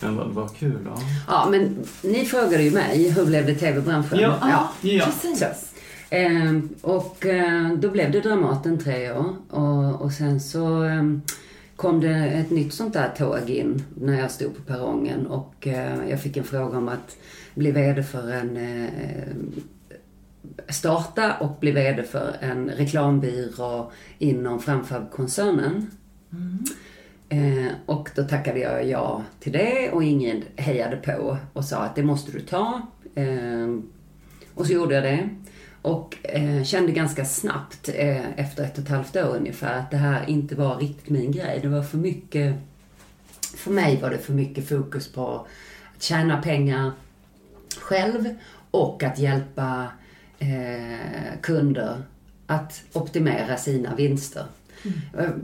Men 0.00 0.16
vad, 0.16 0.28
vad 0.28 0.56
kul. 0.56 0.78
Ja. 0.84 0.98
ja, 1.28 1.48
men 1.50 1.84
ni 2.02 2.24
frågade 2.24 2.62
ju 2.62 2.70
mig, 2.70 3.10
hur 3.10 3.26
blev 3.26 3.46
det 3.46 3.54
TV-branschen? 3.54 4.18
Ja. 4.18 4.38
ja. 4.40 4.72
Ja. 4.90 5.04
Precis. 5.04 5.72
Ehm, 6.10 6.68
och 6.82 7.26
eh, 7.26 7.72
då 7.72 7.90
blev 7.90 8.12
det 8.12 8.20
Dramaten 8.20 8.78
tre 8.78 9.12
år. 9.12 9.36
Och, 9.50 10.02
och 10.02 10.12
sen 10.12 10.40
så 10.40 10.82
ehm, 10.82 11.22
kom 11.76 12.00
det 12.00 12.14
ett 12.14 12.50
nytt 12.50 12.74
sånt 12.74 12.92
där 12.92 13.08
tåg 13.08 13.50
in 13.50 13.84
när 13.94 14.20
jag 14.20 14.30
stod 14.30 14.56
på 14.56 14.62
perrongen. 14.62 15.26
Och 15.26 15.66
eh, 15.66 16.10
jag 16.10 16.22
fick 16.22 16.36
en 16.36 16.44
fråga 16.44 16.78
om 16.78 16.88
att 16.88 17.16
bli 17.54 17.70
VD 17.70 18.02
för 18.02 18.30
en... 18.30 18.56
Eh, 18.56 19.34
starta 20.68 21.36
och 21.38 21.56
bli 21.60 21.70
VD 21.70 22.02
för 22.02 22.36
en 22.40 22.70
reklambyrå 22.70 23.92
inom 24.18 24.60
Framfab-koncernen. 24.60 25.90
Eh, 27.28 27.72
och 27.86 28.10
då 28.14 28.24
tackade 28.24 28.58
jag 28.58 28.88
ja 28.88 29.22
till 29.40 29.52
det 29.52 29.90
och 29.90 30.04
Ingrid 30.04 30.44
hejade 30.56 30.96
på 30.96 31.38
och 31.52 31.64
sa 31.64 31.76
att 31.76 31.94
det 31.94 32.02
måste 32.02 32.32
du 32.32 32.40
ta. 32.40 32.82
Eh, 33.14 33.78
och 34.54 34.66
så 34.66 34.72
gjorde 34.72 34.94
jag 34.94 35.04
det. 35.04 35.28
Och 35.82 36.16
eh, 36.22 36.62
kände 36.62 36.92
ganska 36.92 37.24
snabbt, 37.24 37.88
eh, 37.94 38.40
efter 38.40 38.64
ett 38.64 38.78
och 38.78 38.84
ett 38.84 38.90
halvt 38.90 39.16
år 39.16 39.36
ungefär, 39.36 39.78
att 39.78 39.90
det 39.90 39.96
här 39.96 40.30
inte 40.30 40.54
var 40.54 40.76
riktigt 40.76 41.08
min 41.08 41.32
grej. 41.32 41.58
Det 41.62 41.68
var 41.68 41.82
för 41.82 41.98
mycket, 41.98 42.54
för 43.56 43.70
mig 43.70 44.00
var 44.02 44.10
det 44.10 44.18
för 44.18 44.32
mycket 44.32 44.68
fokus 44.68 45.12
på 45.12 45.46
att 45.96 46.02
tjäna 46.02 46.42
pengar 46.42 46.92
själv 47.80 48.34
och 48.70 49.02
att 49.02 49.18
hjälpa 49.18 49.86
eh, 50.38 51.40
kunder 51.42 52.02
att 52.46 52.82
optimera 52.92 53.56
sina 53.56 53.94
vinster. 53.94 54.44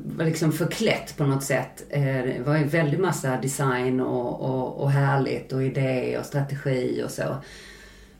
Var 0.04 0.24
liksom 0.24 0.52
förklätt 0.52 1.16
på 1.16 1.26
något 1.26 1.44
sätt. 1.44 1.84
Eh, 1.90 2.02
Det 2.02 2.42
var 2.46 2.56
en 2.56 2.68
väldig 2.68 2.98
massa 2.98 3.40
design 3.40 4.00
och, 4.00 4.40
och, 4.40 4.80
och 4.82 4.90
härligt 4.90 5.52
och 5.52 5.62
idé 5.62 6.18
och 6.18 6.26
strategi 6.26 7.02
och 7.06 7.10
så. 7.10 7.36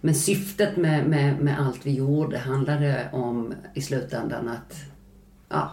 Men 0.01 0.15
syftet 0.15 0.77
med, 0.77 1.07
med, 1.07 1.39
med 1.41 1.61
allt 1.61 1.87
vi 1.87 1.93
gjorde 1.93 2.39
handlade 2.39 3.09
om 3.13 3.55
i 3.75 3.83
slutändan 3.83 4.49
att 4.49 4.77
ja, 5.49 5.71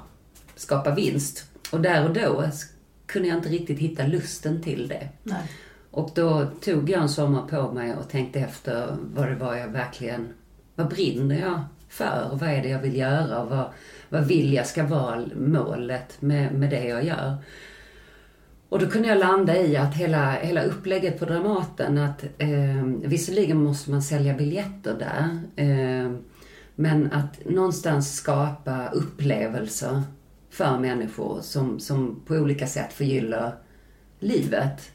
skapa 0.56 0.96
vinst. 0.96 1.46
Och 1.72 1.82
där 1.82 2.08
och 2.08 2.14
då 2.14 2.44
kunde 3.06 3.28
jag 3.28 3.38
inte 3.38 3.50
riktigt 3.50 3.80
hitta 3.80 4.08
lusten 4.08 4.64
till 4.64 4.88
det. 4.88 5.10
Nej. 5.24 5.42
Och 5.92 6.12
då 6.16 6.46
tog 6.46 6.90
jag 6.90 7.02
en 7.02 7.10
sommar 7.10 7.48
på 7.48 7.72
mig 7.72 7.96
och 7.96 8.10
tänkte 8.10 8.40
efter 8.40 8.98
vad 9.16 9.28
det 9.28 9.36
var 9.36 9.56
jag 9.56 9.68
verkligen, 9.68 10.28
vad 10.76 10.90
brinner 10.90 11.40
jag 11.40 11.62
för? 11.90 12.30
Vad 12.34 12.50
är 12.50 12.62
det 12.62 12.70
jag 12.70 12.82
vill 12.82 12.96
göra? 12.96 13.46
Vad, 13.46 13.70
vad 14.10 14.26
vill 14.26 14.54
jag 14.54 14.68
ska 14.68 14.84
vara 14.84 15.26
målet 15.36 16.22
med, 16.22 16.54
med 16.54 16.70
det 16.70 16.84
jag 16.84 17.06
gör? 17.06 17.38
Och 18.70 18.80
då 18.80 18.88
kunde 18.88 19.08
jag 19.08 19.18
landa 19.18 19.58
i 19.58 19.78
att 19.78 19.96
hela, 19.96 20.32
hela 20.32 20.64
upplägget 20.64 21.20
på 21.20 21.26
Dramaten, 21.26 21.98
att 21.98 22.24
eh, 22.38 22.84
visserligen 23.04 23.64
måste 23.64 23.92
man 23.92 24.02
sälja 24.02 24.34
biljetter 24.34 24.96
där, 25.00 25.40
eh, 25.56 26.12
men 26.76 27.12
att 27.12 27.46
någonstans 27.46 28.16
skapa 28.16 28.90
upplevelser 28.90 30.02
för 30.50 30.80
människor 30.80 31.42
som, 31.42 31.80
som 31.80 32.22
på 32.26 32.36
olika 32.36 32.68
sätt 32.68 32.94
förgyller 32.94 33.52
livet. 34.20 34.92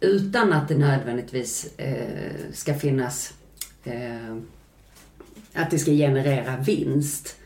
Utan 0.00 0.52
att 0.52 0.68
det 0.68 0.78
nödvändigtvis 0.78 1.78
eh, 1.78 2.34
ska 2.52 2.74
finnas, 2.74 3.34
eh, 3.84 4.36
att 5.54 5.70
det 5.70 5.78
ska 5.78 5.90
generera 5.90 6.56
vinst. 6.56 7.36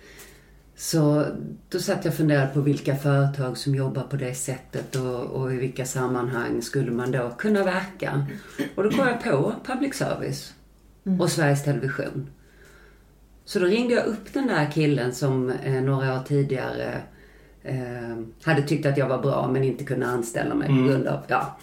Så 0.80 1.26
då 1.68 1.78
satt 1.78 2.04
jag 2.04 2.12
och 2.12 2.16
funderade 2.16 2.54
på 2.54 2.60
vilka 2.60 2.96
företag 2.96 3.56
som 3.56 3.74
jobbar 3.74 4.02
på 4.02 4.16
det 4.16 4.34
sättet 4.34 4.96
och, 4.96 5.20
och 5.20 5.52
i 5.52 5.56
vilka 5.56 5.86
sammanhang 5.86 6.62
skulle 6.62 6.90
man 6.90 7.12
då 7.12 7.30
kunna 7.38 7.64
verka. 7.64 8.26
Och 8.74 8.84
då 8.84 8.90
kom 8.90 9.06
jag 9.06 9.24
på 9.24 9.54
public 9.64 9.94
service 9.94 10.54
och 11.20 11.30
Sveriges 11.30 11.64
Television. 11.64 12.30
Så 13.44 13.58
då 13.58 13.66
ringde 13.66 13.94
jag 13.94 14.06
upp 14.06 14.32
den 14.32 14.46
där 14.46 14.70
killen 14.70 15.14
som 15.14 15.50
eh, 15.50 15.82
några 15.82 16.14
år 16.14 16.22
tidigare 16.22 17.02
eh, 17.62 18.18
hade 18.42 18.62
tyckt 18.62 18.86
att 18.86 18.98
jag 18.98 19.08
var 19.08 19.22
bra 19.22 19.48
men 19.52 19.64
inte 19.64 19.84
kunde 19.84 20.06
anställa 20.06 20.54
mig 20.54 20.68
på 20.68 20.88
grund 20.88 21.06
av, 21.06 21.20
ja. 21.26 21.58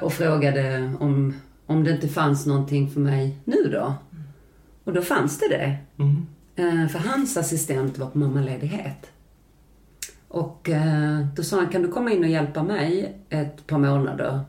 Och 0.00 0.12
frågade 0.12 0.92
om, 1.00 1.34
om 1.66 1.84
det 1.84 1.90
inte 1.90 2.08
fanns 2.08 2.46
någonting 2.46 2.90
för 2.90 3.00
mig 3.00 3.38
nu 3.44 3.68
då. 3.72 3.94
Och 4.84 4.92
då 4.92 5.02
fanns 5.02 5.38
det 5.38 5.48
det. 5.48 5.76
Mm. 5.98 6.26
Eh, 6.56 6.88
För 6.88 6.98
hans 6.98 7.36
assistent 7.36 7.98
var 7.98 8.06
på 8.10 8.18
mammaledighet. 8.18 9.10
Och 10.28 10.68
eh, 10.68 11.26
då 11.36 11.42
sa 11.42 11.56
han, 11.56 11.68
kan 11.68 11.82
du 11.82 11.88
komma 11.88 12.12
in 12.12 12.24
och 12.24 12.30
hjälpa 12.30 12.62
mig 12.62 13.18
ett 13.28 13.66
par 13.66 13.78
månader? 13.78 14.40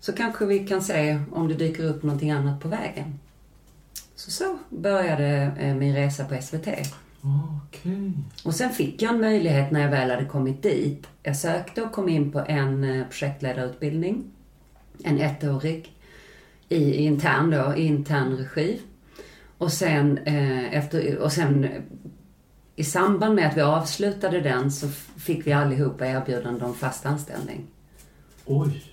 Så 0.00 0.12
kanske 0.12 0.46
vi 0.46 0.58
kan 0.66 0.82
se 0.82 1.20
om 1.32 1.48
det 1.48 1.54
dyker 1.54 1.84
upp 1.84 2.02
någonting 2.02 2.30
annat 2.30 2.60
på 2.60 2.68
vägen. 2.68 3.18
Så 4.14 4.30
så 4.30 4.58
började 4.70 5.26
eh, 5.58 5.74
min 5.74 5.94
resa 5.94 6.24
på 6.24 6.42
SVT. 6.42 6.68
Okej. 7.66 8.12
Och 8.44 8.54
sen 8.54 8.70
fick 8.70 9.02
jag 9.02 9.14
en 9.14 9.20
möjlighet 9.20 9.70
när 9.70 9.80
jag 9.80 9.90
väl 9.90 10.10
hade 10.10 10.24
kommit 10.24 10.62
dit. 10.62 11.06
Jag 11.22 11.36
sökte 11.36 11.82
och 11.82 11.92
kom 11.92 12.08
in 12.08 12.32
på 12.32 12.38
en 12.40 13.04
projektledarutbildning. 13.10 14.24
En 15.04 15.18
ettårig. 15.20 15.92
I, 16.68 16.76
i 16.76 17.04
intern 17.04 17.50
då, 17.50 17.74
i 17.76 17.86
intern 17.86 18.36
regi. 18.36 18.80
Och 19.62 19.72
sen, 19.72 20.18
eh, 20.18 20.74
efter, 20.74 21.18
och 21.18 21.32
sen 21.32 21.64
eh, 21.64 21.82
i 22.76 22.84
samband 22.84 23.34
med 23.34 23.48
att 23.48 23.56
vi 23.56 23.60
avslutade 23.60 24.40
den 24.40 24.72
så 24.72 24.88
fick 25.16 25.46
vi 25.46 25.52
allihopa 25.52 26.06
erbjudande 26.06 26.64
om 26.64 26.74
fast 26.74 27.06
anställning. 27.06 27.66
Oj. 28.44 28.84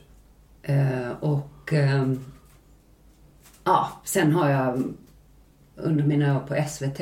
Eh, 0.64 1.12
och 1.20 1.74
ehm, 1.74 2.26
ja, 3.64 4.02
sen 4.04 4.32
har 4.32 4.50
jag 4.50 4.84
under 5.76 6.04
mina 6.04 6.38
år 6.38 6.40
på 6.40 6.66
SVT 6.70 7.00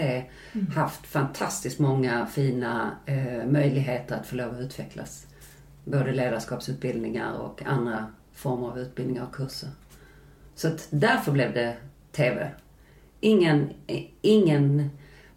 haft 0.76 1.08
fantastiskt 1.08 1.80
många 1.80 2.26
fina 2.26 2.92
eh, 3.06 3.46
möjligheter 3.46 4.16
att 4.16 4.28
få 4.28 4.36
lov 4.36 4.54
att 4.54 4.62
utvecklas. 4.62 5.28
Både 5.84 6.12
ledarskapsutbildningar 6.12 7.34
och 7.34 7.62
andra 7.66 8.06
former 8.34 8.68
av 8.68 8.80
utbildningar 8.80 9.24
och 9.24 9.36
kurser. 9.36 9.70
Så 10.56 10.68
att 10.68 10.88
därför 10.90 11.32
blev 11.32 11.54
det 11.54 11.78
TV. 12.12 12.52
Ingen, 13.20 13.70
ingen 14.22 14.90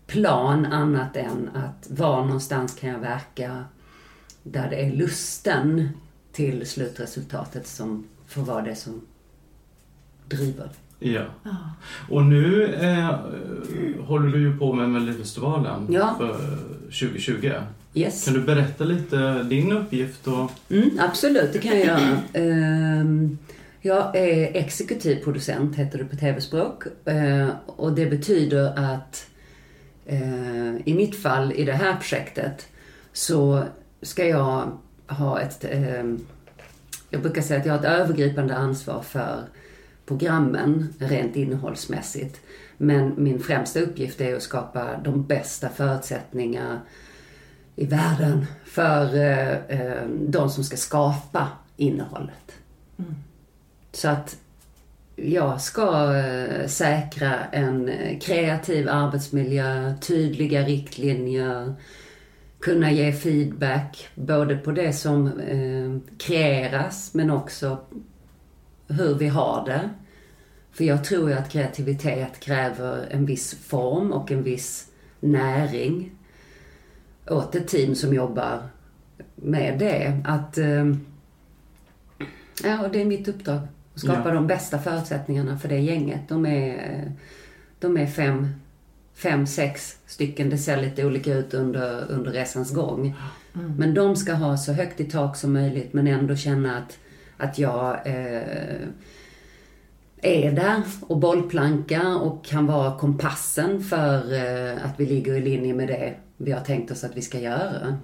plan 0.06 0.66
annat 0.66 1.16
än 1.16 1.48
att 1.54 1.86
var 1.90 2.24
någonstans 2.24 2.74
kan 2.74 2.90
jag 2.90 2.98
verka 2.98 3.64
där 4.42 4.70
det 4.70 4.76
är 4.76 4.92
lusten 4.92 5.88
till 6.32 6.66
slutresultatet 6.66 7.66
som 7.66 8.04
får 8.28 8.42
vara 8.42 8.62
det 8.62 8.74
som 8.74 9.00
driver. 10.28 10.70
Ja. 10.98 11.24
Och 12.10 12.22
nu 12.24 12.64
eh, 12.74 13.18
håller 14.04 14.28
du 14.32 14.40
ju 14.40 14.58
på 14.58 14.72
med 14.72 14.88
Melodifestivalen 14.90 15.86
Ja. 15.90 16.14
för 16.18 16.56
2020. 16.84 17.52
Yes. 17.94 18.24
Kan 18.24 18.34
du 18.34 18.40
berätta 18.40 18.84
lite 18.84 19.42
din 19.42 19.72
uppgift 19.72 20.26
och... 20.26 20.50
Mm, 20.68 20.90
absolut, 20.98 21.52
det 21.52 21.58
kan 21.58 21.78
jag 21.78 21.86
göra. 21.86 22.18
Jag 23.82 24.16
är 24.16 24.56
exekutiv 24.56 25.24
producent, 25.24 25.76
heter 25.76 25.98
det 25.98 26.04
på 26.04 26.16
tv-språk. 26.16 26.82
Eh, 27.04 27.48
och 27.66 27.92
det 27.92 28.06
betyder 28.06 28.78
att 28.78 29.26
eh, 30.06 30.76
i 30.84 30.94
mitt 30.94 31.22
fall, 31.22 31.52
i 31.52 31.64
det 31.64 31.72
här 31.72 31.96
projektet, 31.96 32.68
så 33.12 33.64
ska 34.02 34.26
jag 34.26 34.78
ha 35.06 35.40
ett... 35.40 35.64
Eh, 35.64 36.04
jag 37.10 37.22
brukar 37.22 37.42
säga 37.42 37.60
att 37.60 37.66
jag 37.66 37.72
har 37.72 37.78
ett 37.78 38.00
övergripande 38.00 38.56
ansvar 38.56 39.02
för 39.02 39.44
programmen 40.06 40.94
rent 40.98 41.36
innehållsmässigt. 41.36 42.40
Men 42.76 43.14
min 43.16 43.40
främsta 43.40 43.80
uppgift 43.80 44.20
är 44.20 44.36
att 44.36 44.42
skapa 44.42 45.00
de 45.04 45.26
bästa 45.26 45.68
förutsättningar 45.68 46.80
i 47.76 47.86
världen 47.86 48.46
för 48.64 49.10
de 50.30 50.50
som 50.50 50.64
ska 50.64 50.76
skapa 50.76 51.48
innehållet. 51.76 52.52
Mm. 52.98 53.14
Så 53.92 54.08
att 54.08 54.36
jag 55.16 55.60
ska 55.60 56.16
eh, 56.16 56.66
säkra 56.66 57.44
en 57.44 57.88
eh, 57.88 58.18
kreativ 58.18 58.88
arbetsmiljö, 58.88 59.94
tydliga 60.00 60.62
riktlinjer, 60.62 61.74
kunna 62.60 62.92
ge 62.92 63.12
feedback 63.12 64.08
både 64.14 64.56
på 64.56 64.72
det 64.72 64.92
som 64.92 65.26
eh, 65.40 66.16
kreeras 66.18 67.14
men 67.14 67.30
också 67.30 67.78
hur 68.88 69.14
vi 69.14 69.28
har 69.28 69.64
det. 69.66 69.90
För 70.72 70.84
jag 70.84 71.04
tror 71.04 71.30
ju 71.30 71.36
att 71.36 71.50
kreativitet 71.50 72.40
kräver 72.40 73.06
en 73.10 73.26
viss 73.26 73.54
form 73.54 74.12
och 74.12 74.32
en 74.32 74.42
viss 74.42 74.86
näring 75.20 76.12
åt 77.26 77.54
ett 77.54 77.68
team 77.68 77.94
som 77.94 78.14
jobbar 78.14 78.62
med 79.34 79.78
det. 79.78 80.22
Att, 80.24 80.58
eh, 80.58 80.94
ja, 82.64 82.84
och 82.84 82.90
det 82.90 83.00
är 83.00 83.04
mitt 83.04 83.28
uppdrag. 83.28 83.60
Skapa 84.00 84.28
Ja. 84.28 84.34
de 84.34 84.46
bästa 84.46 84.78
förutsättningarna 84.78 85.58
för 85.58 85.68
det 85.68 85.78
gänget. 85.78 86.28
De 86.28 86.46
är, 86.46 87.12
de 87.78 87.96
är 87.96 88.06
fem, 88.06 88.48
fem, 89.14 89.46
sex 89.46 89.96
stycken. 90.06 90.50
Det 90.50 90.58
ser 90.58 90.82
lite 90.82 91.04
olika 91.06 91.34
ut 91.34 91.54
under, 91.54 92.10
under 92.10 92.30
resans 92.30 92.74
gång. 92.74 93.16
Men 93.52 93.94
de 93.94 94.16
ska 94.16 94.32
ha 94.32 94.56
så 94.56 94.72
högt 94.72 95.00
i 95.00 95.04
tak 95.04 95.36
som 95.36 95.52
möjligt 95.52 95.92
men 95.92 96.06
ändå 96.06 96.36
känna 96.36 96.78
att, 96.78 96.98
att 97.36 97.58
jag 97.58 98.06
eh, 98.06 98.88
är 100.22 100.52
där 100.52 100.82
och 101.00 101.16
bollplankar 101.18 102.22
och 102.22 102.44
kan 102.44 102.66
vara 102.66 102.98
kompassen 102.98 103.80
för 103.82 104.34
eh, 104.34 104.84
att 104.84 105.00
vi 105.00 105.06
ligger 105.06 105.34
i 105.34 105.40
linje 105.40 105.74
med 105.74 105.88
det 105.88 106.14
vi 106.36 106.52
har 106.52 106.60
tänkt 106.60 106.90
oss 106.90 107.04
att 107.04 107.16
vi 107.16 107.22
ska 107.22 107.38
göra. 107.38 107.98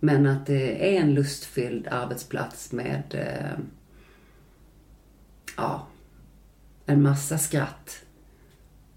Men 0.00 0.26
att 0.26 0.46
det 0.46 0.96
är 0.96 1.00
en 1.00 1.14
lustfylld 1.14 1.88
arbetsplats 1.90 2.72
med 2.72 3.02
eh, 3.10 3.58
ja, 5.56 5.86
en 6.86 7.02
massa 7.02 7.38
skratt. 7.38 8.04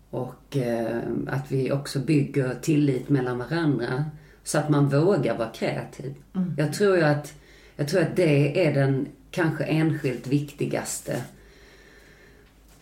Och 0.10 0.58
eh, 0.58 1.02
att 1.28 1.52
vi 1.52 1.72
också 1.72 2.00
bygger 2.00 2.56
tillit 2.62 3.10
mellan 3.10 3.38
varandra 3.38 4.06
så 4.44 4.58
att 4.58 4.70
man 4.70 4.90
vågar 4.90 5.38
vara 5.38 5.50
kreativ. 5.50 6.16
Jag 6.58 6.74
tror 6.74 7.04
att, 7.04 7.34
jag 7.76 7.88
tror 7.88 8.02
att 8.02 8.16
det 8.16 8.68
är 8.68 8.74
den 8.74 9.08
kanske 9.32 9.64
enskilt 9.64 10.28
viktigaste 10.28 11.22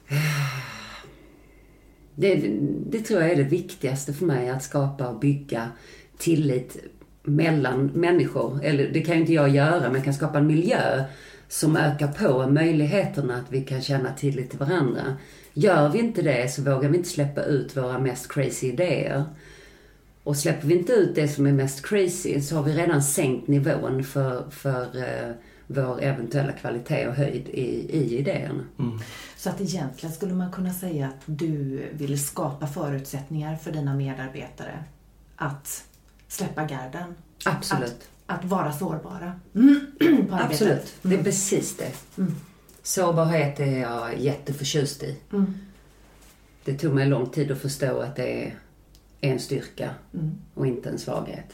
det, 2.15 2.35
det 2.89 2.99
tror 2.99 3.21
jag 3.21 3.31
är 3.31 3.35
det 3.35 3.43
viktigaste 3.43 4.13
för 4.13 4.25
mig, 4.25 4.49
att 4.49 4.63
skapa 4.63 5.07
och 5.07 5.19
bygga 5.19 5.69
tillit 6.17 6.77
mellan 7.23 7.85
människor. 7.85 8.59
Eller 8.63 8.89
det 8.89 9.01
kan 9.01 9.15
ju 9.15 9.21
inte 9.21 9.33
jag 9.33 9.49
göra, 9.49 9.81
men 9.81 9.95
jag 9.95 10.03
kan 10.03 10.13
skapa 10.13 10.37
en 10.37 10.47
miljö 10.47 11.03
som 11.53 11.77
ökar 11.77 12.07
på 12.07 12.47
möjligheterna 12.47 13.35
att 13.35 13.51
vi 13.51 13.61
kan 13.61 13.81
känna 13.81 14.13
tillit 14.13 14.49
till 14.49 14.59
varandra. 14.59 15.17
Gör 15.53 15.89
vi 15.89 15.99
inte 15.99 16.21
det 16.21 16.53
så 16.53 16.61
vågar 16.61 16.89
vi 16.89 16.97
inte 16.97 17.09
släppa 17.09 17.43
ut 17.43 17.77
våra 17.77 17.99
mest 17.99 18.31
crazy 18.31 18.67
idéer. 18.67 19.25
Och 20.23 20.37
släpper 20.37 20.67
vi 20.67 20.77
inte 20.77 20.93
ut 20.93 21.15
det 21.15 21.27
som 21.27 21.47
är 21.47 21.51
mest 21.51 21.85
crazy 21.85 22.41
så 22.41 22.55
har 22.55 22.63
vi 22.63 22.73
redan 22.73 23.03
sänkt 23.03 23.47
nivån 23.47 24.03
för, 24.03 24.49
för 24.49 24.97
eh, 24.97 25.35
vår 25.67 26.01
eventuella 26.01 26.51
kvalitet 26.51 27.07
och 27.07 27.13
höjd 27.13 27.49
i, 27.49 27.97
i 27.97 28.17
idéerna. 28.17 28.63
Så 29.37 29.49
att 29.49 29.61
egentligen 29.61 30.15
skulle 30.15 30.33
man 30.33 30.51
kunna 30.51 30.73
säga 30.73 31.07
att 31.07 31.21
du 31.25 31.83
vill 31.91 32.23
skapa 32.23 32.67
förutsättningar 32.67 33.55
för 33.55 33.71
dina 33.71 33.95
medarbetare 33.95 34.83
att 35.35 35.83
släppa 36.27 36.61
garden. 36.61 37.15
Absolut. 37.45 37.83
Att, 37.83 38.09
att 38.25 38.45
vara 38.45 38.71
sårbara 38.71 39.39
arbetet. 39.53 40.31
Absolut, 40.31 40.93
det 41.01 41.15
är 41.15 41.23
precis 41.23 41.77
det. 41.77 41.91
Sårbarhet 42.83 43.59
är 43.59 43.79
jag 43.79 44.19
jätteförtjust 44.19 45.03
i. 45.03 45.17
Mm. 45.33 45.53
Det 46.65 46.73
tog 46.73 46.93
mig 46.93 47.05
lång 47.05 47.29
tid 47.29 47.51
att 47.51 47.61
förstå 47.61 47.99
att 47.99 48.15
det 48.15 48.45
är 48.45 48.55
en 49.21 49.39
styrka 49.39 49.89
Mm. 50.13 50.31
och 50.53 50.67
inte 50.67 50.89
en 50.89 50.97
svaghet. 50.99 51.45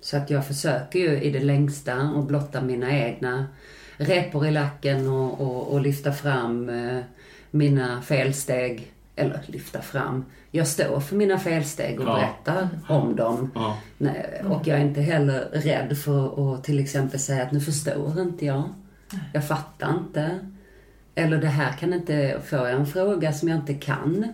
Så 0.00 0.16
att 0.16 0.30
jag 0.30 0.46
försöker 0.46 0.98
ju 0.98 1.20
i 1.20 1.30
det 1.30 1.40
längsta 1.40 1.94
att 1.94 2.26
blotta 2.26 2.62
mina 2.62 2.92
egna 2.92 3.46
repor 3.96 4.46
i 4.46 4.50
lacken 4.50 5.08
och, 5.08 5.40
och, 5.40 5.72
och 5.72 5.80
lyfta 5.80 6.12
fram 6.12 6.68
eh, 6.68 7.00
mina 7.50 8.02
felsteg. 8.02 8.92
Eller 9.16 9.40
lyfta 9.46 9.82
fram. 9.82 10.24
Jag 10.50 10.68
står 10.68 11.00
för 11.00 11.16
mina 11.16 11.38
felsteg 11.38 12.00
och 12.00 12.06
Ja. 12.08 12.14
berättar 12.14 12.68
om 12.88 13.16
dem. 13.16 13.50
Ja. 13.54 13.78
Nej, 13.98 14.42
och 14.44 14.66
jag 14.66 14.78
är 14.78 14.84
inte 14.84 15.00
heller 15.00 15.40
rädd 15.52 15.98
för 15.98 16.54
att 16.54 16.64
till 16.64 16.78
exempel 16.80 17.20
säga 17.20 17.42
att 17.42 17.52
nu 17.52 17.60
förstår 17.60 18.20
inte 18.20 18.46
jag. 18.46 18.62
Jag 19.32 19.48
fattar 19.48 19.94
inte. 19.98 20.38
Eller 21.14 21.38
det 21.38 21.46
här 21.46 21.72
kan 21.72 21.92
inte, 21.92 22.40
får 22.44 22.58
jag 22.58 22.70
en 22.72 22.86
fråga 22.86 23.32
som 23.32 23.48
jag 23.48 23.58
inte 23.58 23.74
kan 23.74 24.32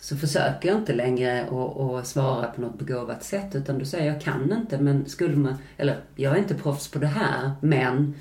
så 0.00 0.16
försöker 0.16 0.68
jag 0.68 0.78
inte 0.78 0.92
längre 0.92 1.42
att, 1.42 2.06
svara 2.06 2.46
på 2.46 2.60
något 2.60 2.78
begåvat 2.78 3.24
sätt 3.24 3.54
utan 3.54 3.78
då 3.78 3.84
säger 3.84 4.12
jag 4.12 4.20
kan 4.22 4.52
inte 4.52 4.78
men 4.78 5.06
skulle 5.06 5.36
man, 5.36 5.54
eller 5.76 6.00
jag 6.16 6.34
är 6.34 6.38
inte 6.38 6.54
proffs 6.54 6.88
på 6.88 6.98
det 6.98 7.06
här 7.06 7.52
men 7.60 8.14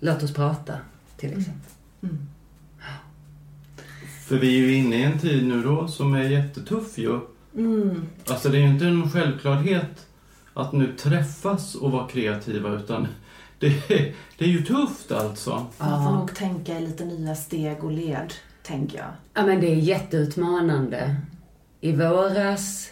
låt 0.00 0.22
oss 0.22 0.34
prata 0.34 0.74
till 1.16 1.28
exempel. 1.38 1.70
För 4.26 4.36
vi 4.36 4.46
är 4.46 4.60
ju 4.60 4.74
inne 4.74 4.96
i 4.96 5.02
en 5.02 5.18
tid 5.18 5.46
nu 5.46 5.62
då 5.62 5.88
som 5.88 6.14
är 6.14 6.22
jättetuff 6.22 6.98
ju. 6.98 7.20
Mm. 7.56 8.06
Alltså 8.26 8.48
det 8.48 8.58
är 8.58 8.60
ju 8.60 8.68
inte 8.68 8.86
en 8.86 9.10
självklarhet 9.10 10.06
att 10.54 10.72
nu 10.72 10.92
träffas 10.96 11.74
och 11.74 11.92
vara 11.92 12.08
kreativa 12.08 12.68
utan 12.70 13.08
det, 13.58 13.88
det 14.38 14.44
är 14.44 14.48
ju 14.48 14.62
tufft 14.62 15.12
alltså. 15.12 15.66
Man 15.78 16.04
får 16.04 16.18
nog 16.18 16.34
tänka 16.34 16.78
i 16.78 16.86
lite 16.86 17.04
nya 17.04 17.34
steg 17.34 17.84
och 17.84 17.90
led, 17.90 18.34
tänker 18.62 18.98
jag. 18.98 19.10
Ja 19.34 19.46
men 19.46 19.60
det 19.60 19.66
är 19.66 19.76
jätteutmanande. 19.76 21.16
I 21.80 21.92
våras 21.92 22.90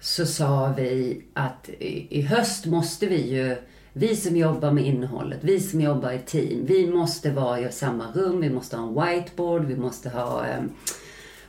så 0.00 0.26
sa 0.26 0.74
vi 0.76 1.24
att 1.34 1.68
i, 1.68 2.18
i 2.18 2.22
höst 2.22 2.66
måste 2.66 3.06
vi 3.06 3.30
ju, 3.30 3.56
vi 3.92 4.16
som 4.16 4.36
jobbar 4.36 4.70
med 4.70 4.86
innehållet, 4.86 5.38
vi 5.40 5.60
som 5.60 5.80
jobbar 5.80 6.12
i 6.12 6.18
team, 6.18 6.66
vi 6.66 6.86
måste 6.86 7.30
vara 7.30 7.60
i 7.60 7.72
samma 7.72 8.12
rum, 8.12 8.40
vi 8.40 8.50
måste 8.50 8.76
ha 8.76 8.88
en 8.88 8.94
whiteboard, 8.94 9.64
vi 9.64 9.76
måste 9.76 10.10
ha 10.10 10.46
eh, 10.46 10.62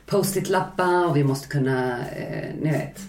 post-it-lappar 0.06 1.08
och 1.08 1.16
vi 1.16 1.24
måste 1.24 1.48
kunna, 1.48 2.08
eh, 2.08 2.54
ni 2.60 2.70
vet, 2.70 3.00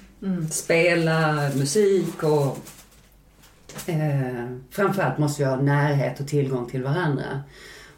spela 0.54 1.50
musik 1.56 2.24
och 2.24 2.58
eh, 3.90 4.46
framförallt 4.70 5.18
måste 5.18 5.44
vi 5.44 5.50
ha 5.50 5.56
närhet 5.56 6.20
och 6.20 6.28
tillgång 6.28 6.70
till 6.70 6.84
varandra. 6.84 7.44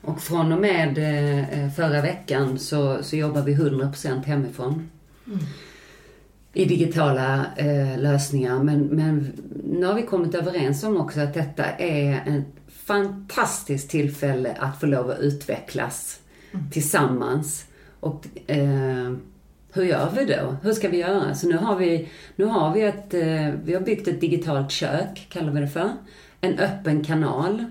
Och 0.01 0.21
från 0.21 0.51
och 0.51 0.61
med 0.61 0.97
eh, 0.97 1.71
förra 1.71 2.01
veckan 2.01 2.59
så, 2.59 3.03
så 3.03 3.15
jobbar 3.15 3.41
vi 3.41 3.55
100% 3.55 4.25
hemifrån. 4.25 4.89
I 6.57 6.65
digitala 6.65 7.45
eh, 7.55 7.99
lösningar. 7.99 8.63
Men, 8.63 8.81
men 8.81 9.31
nu 9.63 9.85
har 9.85 9.93
vi 9.93 10.01
kommit 10.01 10.35
överens 10.35 10.83
om 10.83 10.97
också 10.97 11.19
att 11.19 11.33
detta 11.33 11.65
är 11.65 12.13
ett 12.13 12.71
fantastiskt 12.85 13.89
tillfälle 13.89 14.55
att 14.59 14.79
få 14.79 14.85
lov 14.85 15.09
att 15.09 15.19
utvecklas 15.19 16.19
tillsammans. 16.71 17.65
Och 17.99 18.27
eh, 18.47 19.13
hur 19.73 19.83
gör 19.83 20.09
vi 20.15 20.25
då? 20.25 20.55
Hur 20.63 20.73
ska 20.73 20.89
vi 20.89 20.97
göra? 20.97 21.35
Så 21.35 21.47
nu 21.47 21.57
har 21.57 21.75
vi, 21.75 22.09
nu 22.35 22.45
har 22.45 22.73
vi 22.73 22.81
ett, 22.81 23.13
eh, 23.13 23.53
vi 23.63 23.73
har 23.73 23.81
byggt 23.81 24.07
ett 24.07 24.21
digitalt 24.21 24.71
kök, 24.71 25.27
kallar 25.29 25.51
vi 25.53 25.61
det 25.61 25.67
för. 25.67 25.89
En 26.41 26.59
öppen 26.59 27.03
kanal 27.03 27.65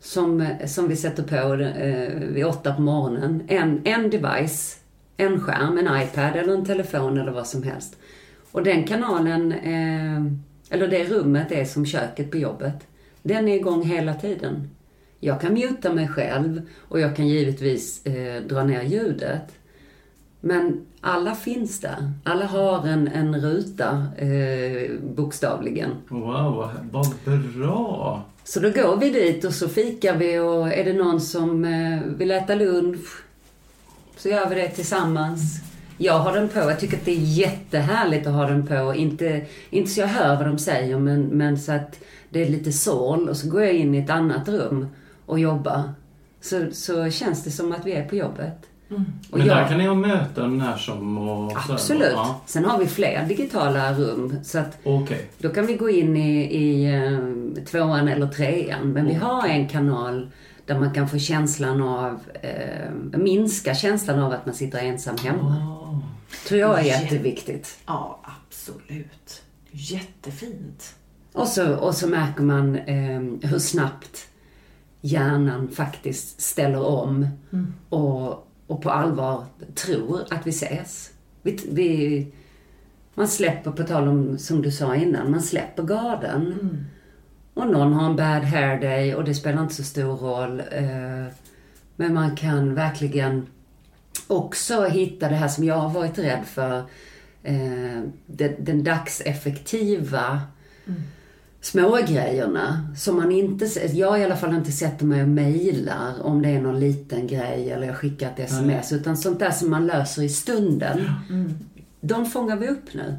som, 0.00 0.48
som 0.66 0.88
vi 0.88 0.96
sätter 0.96 1.22
på 1.22 1.62
eh, 1.62 2.28
vid 2.32 2.46
åtta 2.46 2.74
på 2.74 2.82
morgonen. 2.82 3.42
En, 3.48 3.80
en 3.84 4.10
device, 4.10 4.78
en 5.16 5.40
skärm, 5.40 5.78
en 5.78 6.02
iPad 6.02 6.36
eller 6.36 6.54
en 6.54 6.64
telefon 6.64 7.18
eller 7.18 7.32
vad 7.32 7.46
som 7.46 7.62
helst. 7.62 7.96
Och 8.56 8.62
den 8.62 8.84
kanalen, 8.84 9.52
eh, 9.52 10.22
eller 10.70 10.88
det 10.88 11.04
rummet 11.04 11.52
är 11.52 11.64
som 11.64 11.86
köket 11.86 12.30
på 12.30 12.36
jobbet. 12.36 12.86
Den 13.22 13.48
är 13.48 13.54
igång 13.56 13.82
hela 13.82 14.14
tiden. 14.14 14.70
Jag 15.20 15.40
kan 15.40 15.54
muta 15.54 15.92
mig 15.92 16.08
själv 16.08 16.62
och 16.78 17.00
jag 17.00 17.16
kan 17.16 17.28
givetvis 17.28 18.06
eh, 18.06 18.42
dra 18.42 18.64
ner 18.64 18.82
ljudet. 18.82 19.52
Men 20.40 20.86
alla 21.00 21.34
finns 21.34 21.80
där. 21.80 22.12
Alla 22.24 22.46
har 22.46 22.86
en, 22.86 23.08
en 23.08 23.40
ruta, 23.40 24.06
eh, 24.16 24.90
bokstavligen. 25.02 25.90
Wow, 26.08 26.70
vad 26.90 27.14
bra! 27.54 28.24
Så 28.44 28.60
då 28.60 28.70
går 28.70 28.96
vi 28.96 29.10
dit 29.10 29.44
och 29.44 29.54
så 29.54 29.68
fikar 29.68 30.16
vi 30.16 30.38
och 30.38 30.72
är 30.72 30.84
det 30.84 30.92
någon 30.92 31.20
som 31.20 31.64
eh, 31.64 32.02
vill 32.18 32.30
äta 32.30 32.54
lunch 32.54 33.22
så 34.16 34.28
gör 34.28 34.48
vi 34.48 34.54
det 34.54 34.68
tillsammans. 34.68 35.65
Jag 35.98 36.18
har 36.18 36.32
den 36.32 36.48
på. 36.48 36.58
Jag 36.58 36.80
tycker 36.80 36.96
att 36.96 37.04
det 37.04 37.10
är 37.12 37.20
jättehärligt 37.20 38.26
att 38.26 38.32
ha 38.34 38.46
den 38.46 38.66
på. 38.66 38.94
Inte, 38.94 39.42
inte 39.70 39.90
så 39.90 40.00
jag 40.00 40.08
hör 40.08 40.36
vad 40.36 40.46
de 40.46 40.58
säger 40.58 40.98
men, 40.98 41.22
men 41.22 41.58
så 41.58 41.72
att 41.72 41.98
det 42.30 42.42
är 42.42 42.48
lite 42.50 42.72
sål 42.72 43.28
och 43.28 43.36
så 43.36 43.48
går 43.50 43.62
jag 43.64 43.74
in 43.74 43.94
i 43.94 43.98
ett 43.98 44.10
annat 44.10 44.48
rum 44.48 44.86
och 45.26 45.38
jobbar. 45.38 45.82
Så, 46.40 46.66
så 46.72 47.10
känns 47.10 47.44
det 47.44 47.50
som 47.50 47.72
att 47.72 47.86
vi 47.86 47.92
är 47.92 48.04
på 48.08 48.16
jobbet. 48.16 48.58
Och 49.30 49.38
Men 49.38 49.46
jag- 49.46 49.56
där 49.56 49.68
kan 49.68 49.78
ni 49.78 49.86
ha 49.86 49.94
möten 49.94 50.58
när 50.58 50.76
som 50.76 51.18
och 51.28 51.52
Absolut. 51.70 52.12
Ja, 52.12 52.40
Sen 52.46 52.64
har 52.64 52.78
vi 52.78 52.86
fler 52.86 53.24
digitala 53.28 53.92
rum. 53.92 54.36
Så 54.44 54.58
att 54.58 54.78
Okej. 54.84 55.26
Då 55.38 55.48
kan 55.48 55.66
vi 55.66 55.74
gå 55.76 55.90
in 55.90 56.16
i, 56.16 56.38
i 56.56 56.94
eh, 56.94 57.64
tvåan 57.64 58.08
eller 58.08 58.26
trean. 58.26 58.92
Men 58.92 59.06
vi 59.06 59.14
har 59.14 59.46
en 59.48 59.68
kanal 59.68 60.30
där 60.66 60.78
man 60.78 60.90
kan 60.94 61.08
få 61.08 61.18
känslan 61.18 61.82
av, 61.82 62.20
eh, 62.42 63.18
minska 63.18 63.74
känslan 63.74 64.18
av 64.18 64.32
att 64.32 64.46
man 64.46 64.54
sitter 64.54 64.78
ensam 64.78 65.16
hemma. 65.16 65.54
Tror 66.48 66.60
jag 66.60 66.78
är 66.80 66.82
Jätte- 66.84 67.02
jätteviktigt. 67.04 67.78
Ja, 67.86 68.20
absolut. 68.48 69.42
Jättefint. 69.70 70.94
Och 71.32 71.48
så, 71.48 71.74
och 71.76 71.94
så 71.94 72.08
märker 72.08 72.42
man 72.42 72.76
eh, 72.76 73.20
hur 73.50 73.58
snabbt 73.58 74.26
hjärnan 75.00 75.68
faktiskt 75.68 76.40
ställer 76.40 76.82
om 76.86 77.28
och, 77.88 78.48
och 78.66 78.82
på 78.82 78.90
allvar 78.90 79.44
tror 79.74 80.20
att 80.30 80.46
vi 80.46 80.50
ses. 80.50 81.10
Vi, 81.42 81.60
vi, 81.72 82.26
man 83.14 83.28
släpper, 83.28 83.70
på 83.70 83.82
tal 83.84 84.08
om 84.08 84.38
som 84.38 84.62
du 84.62 84.70
sa 84.72 84.94
innan, 84.96 85.30
man 85.30 85.42
släpper 85.42 85.82
garden. 85.82 86.54
Och 87.54 87.66
någon 87.66 87.92
har 87.92 88.06
en 88.10 88.16
bad 88.16 88.42
hair 88.44 88.80
day 88.80 89.14
och 89.14 89.24
det 89.24 89.34
spelar 89.34 89.62
inte 89.62 89.74
så 89.74 89.82
stor 89.84 90.16
roll. 90.16 90.60
Eh, 90.60 91.32
men 91.96 92.14
man 92.14 92.36
kan 92.36 92.74
verkligen 92.74 93.46
också 94.26 94.84
hitta 94.84 95.28
det 95.28 95.34
här 95.34 95.48
som 95.48 95.64
jag 95.64 95.74
har 95.74 95.90
varit 95.90 96.18
rädd 96.18 96.44
för. 96.46 96.78
Eh, 97.42 98.02
den, 98.26 98.54
den 98.58 98.84
dagseffektiva 98.84 100.40
små 101.60 101.98
grejerna 102.08 102.88
som 102.96 103.16
man 103.16 103.32
inte, 103.32 103.64
jag 103.92 104.20
i 104.20 104.24
alla 104.24 104.36
fall 104.36 104.54
inte 104.54 104.72
sätter 104.72 105.04
mig 105.04 105.22
och 105.22 105.28
mejlar 105.28 106.22
om 106.22 106.42
det 106.42 106.48
är 106.48 106.60
någon 106.60 106.80
liten 106.80 107.26
grej 107.26 107.70
eller 107.70 107.86
jag 107.86 107.96
skickar 107.96 108.30
ett 108.30 108.38
sms. 108.40 108.92
Utan 108.92 109.16
sånt 109.16 109.38
där 109.38 109.50
som 109.50 109.70
man 109.70 109.86
löser 109.86 110.22
i 110.22 110.28
stunden. 110.28 110.98
De 112.00 112.26
fångar 112.26 112.56
vi 112.56 112.68
upp 112.68 112.94
nu. 112.94 113.16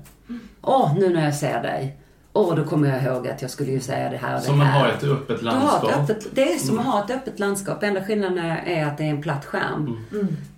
Åh, 0.62 0.98
nu 1.00 1.10
när 1.10 1.26
jag 1.26 1.36
ser 1.36 1.64
dig. 1.64 1.98
Åh, 2.38 2.56
då 2.56 2.64
kommer 2.64 2.90
jag 2.90 3.04
ihåg 3.04 3.28
att 3.28 3.42
jag 3.42 3.52
skulle 3.52 3.72
ju 3.72 3.80
säga 3.80 4.10
det 4.10 4.18
här 4.18 4.36
och 4.36 4.42
det 4.42 4.46
Som 4.48 4.62
här. 4.62 4.80
har 4.80 4.88
ett 4.88 5.04
öppet 5.04 5.42
landskap. 5.42 5.92
ett 5.92 6.00
öppet, 6.00 6.28
det 6.36 6.54
är 6.54 6.58
som 6.58 6.80
att 6.80 6.86
ha 6.86 7.04
ett 7.06 7.12
öppet 7.12 7.40
landskap. 7.40 7.84
Enda 7.84 8.04
skillnaden 8.04 8.38
är, 8.38 8.86
att 8.86 8.98
det 8.98 9.04
är 9.04 9.10
en 9.10 9.22
platt 9.22 9.46
skärm. 9.46 9.98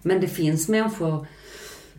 Men 0.02 0.22
det 0.22 0.28
finns 0.28 0.70
människor 0.70 1.26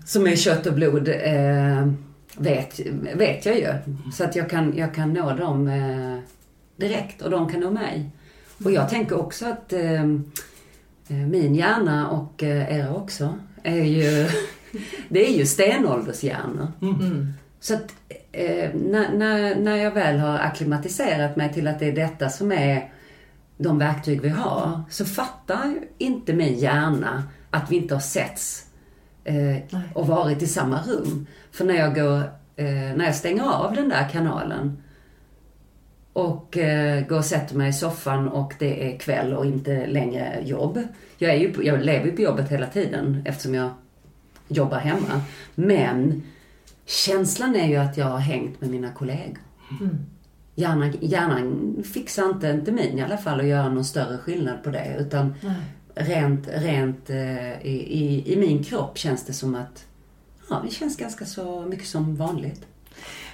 som 0.07 0.27
är 0.27 0.37
kött 0.37 0.67
och 0.67 0.75
blod, 0.75 1.09
eh, 1.09 1.89
vet, 2.37 2.81
vet 3.15 3.47
jag 3.47 3.57
ju. 3.59 3.69
Så 4.13 4.25
att 4.25 4.37
jag 4.37 4.51
kan, 4.51 4.77
jag 4.77 4.95
kan 4.95 5.13
nå 5.13 5.33
dem 5.35 5.69
eh, 5.69 6.19
direkt 6.77 7.23
och 7.23 7.31
de 7.31 7.49
kan 7.53 7.61
nå 7.61 7.71
mig. 7.71 8.11
Och 8.65 8.71
jag 8.73 8.89
tänker 8.89 9.19
också 9.21 9.47
att 9.47 9.73
eh, 9.73 10.03
eh, 10.03 10.07
min 11.09 11.55
hjärna 11.55 12.09
och 12.11 12.43
eh, 12.43 12.79
era 12.79 12.95
också 12.95 13.35
är 13.63 13.85
ju, 13.85 14.29
det 15.09 15.29
är 15.29 15.39
ju 15.39 15.47
stenåldershjärnor. 15.47 16.73
Så 17.61 17.75
att 17.75 17.93
eh, 18.33 18.71
när, 18.75 19.13
när, 19.13 19.55
när 19.55 19.77
jag 19.77 19.91
väl 19.91 20.19
har 20.19 20.39
akklimatiserat 20.39 21.37
mig 21.37 21.53
till 21.53 21.69
att 21.69 21.79
det 21.79 21.89
är 21.89 21.93
detta 21.93 22.29
som 22.29 22.53
är 22.53 22.93
de 23.57 23.79
verktyg 23.79 24.21
vi 24.21 24.29
har, 24.29 24.83
så 24.91 25.05
fattar 25.05 25.75
inte 25.99 26.33
min 26.33 26.59
hjärna 26.59 27.25
att 27.51 27.71
vi 27.71 27.77
inte 27.77 27.95
har 27.95 28.01
setts 28.01 28.67
eh, 29.25 29.57
och 29.95 30.07
varit 30.07 30.43
i 30.43 30.47
samma 30.47 30.83
rum. 30.83 31.27
För 31.51 31.65
när 31.65 31.75
jag 31.75 31.95
går, 31.95 32.19
eh, 32.57 32.97
när 32.97 33.05
jag 33.05 33.15
stänger 33.15 33.45
av 33.45 33.75
den 33.75 33.89
där 33.89 34.09
kanalen 34.09 34.83
och 36.13 36.59
eh, 36.59 37.07
går 37.07 37.19
och 37.19 37.25
sätter 37.25 37.57
mig 37.57 37.69
i 37.69 37.73
soffan 37.73 38.29
och 38.29 38.55
det 38.59 38.93
är 38.93 38.99
kväll 38.99 39.35
och 39.35 39.47
inte 39.47 39.87
längre 39.87 40.41
jobb. 40.45 40.83
Jag, 41.19 41.31
är 41.31 41.39
ju, 41.39 41.55
jag 41.63 41.81
lever 41.81 42.07
ju 42.07 42.13
på 42.13 42.23
jobbet 42.23 42.51
hela 42.51 42.67
tiden 42.67 43.23
eftersom 43.25 43.55
jag 43.55 43.71
jobbar 44.49 44.79
hemma. 44.79 45.23
Men 45.55 46.23
känslan 46.91 47.57
är 47.57 47.69
ju 47.69 47.77
att 47.77 47.97
jag 47.97 48.07
har 48.07 48.19
hängt 48.19 48.61
med 48.61 48.71
mina 48.71 48.93
kollegor. 48.93 49.39
Hjärnan, 50.55 50.95
hjärnan 51.01 51.77
fixar 51.93 52.29
inte, 52.29 52.49
inte 52.49 52.73
min 52.73 52.99
i 52.99 53.03
alla 53.03 53.19
fall, 53.19 53.41
att 53.41 53.47
göra 53.47 53.69
någon 53.69 53.85
större 53.85 54.19
skillnad 54.19 54.63
på 54.65 54.71
det. 54.71 54.97
Utan 54.99 55.35
rent, 55.95 56.49
rent 56.49 57.11
eh, 57.11 57.67
i, 57.67 57.87
i, 57.89 58.33
i 58.33 58.37
min 58.37 58.65
kropp 58.65 58.99
känns 58.99 59.27
det 59.27 59.33
som 59.33 59.55
att 59.55 59.85
ja, 60.51 60.63
det 60.65 60.75
känns 60.75 60.97
ganska 60.97 61.27
så 61.27 61.61
mycket 61.61 61.87
som 61.87 62.17
vanligt. 62.17 62.67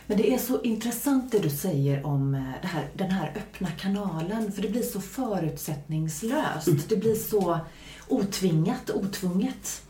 Men 0.06 0.18
det 0.18 0.34
är 0.34 0.38
så 0.38 0.62
intressant 0.62 1.32
det 1.32 1.38
du 1.38 1.50
säger 1.50 2.06
om 2.06 2.34
eh, 2.34 2.68
här, 2.68 2.88
den 2.94 3.10
här 3.10 3.32
öppna 3.36 3.68
kanalen. 3.70 4.52
För 4.52 4.62
det 4.62 4.68
blir 4.68 4.82
så 4.82 5.00
förutsättningslöst. 5.00 6.88
Det 6.88 6.96
blir 6.96 7.14
så 7.14 7.58
otvingat, 8.08 8.90
otvunget. 8.90 9.82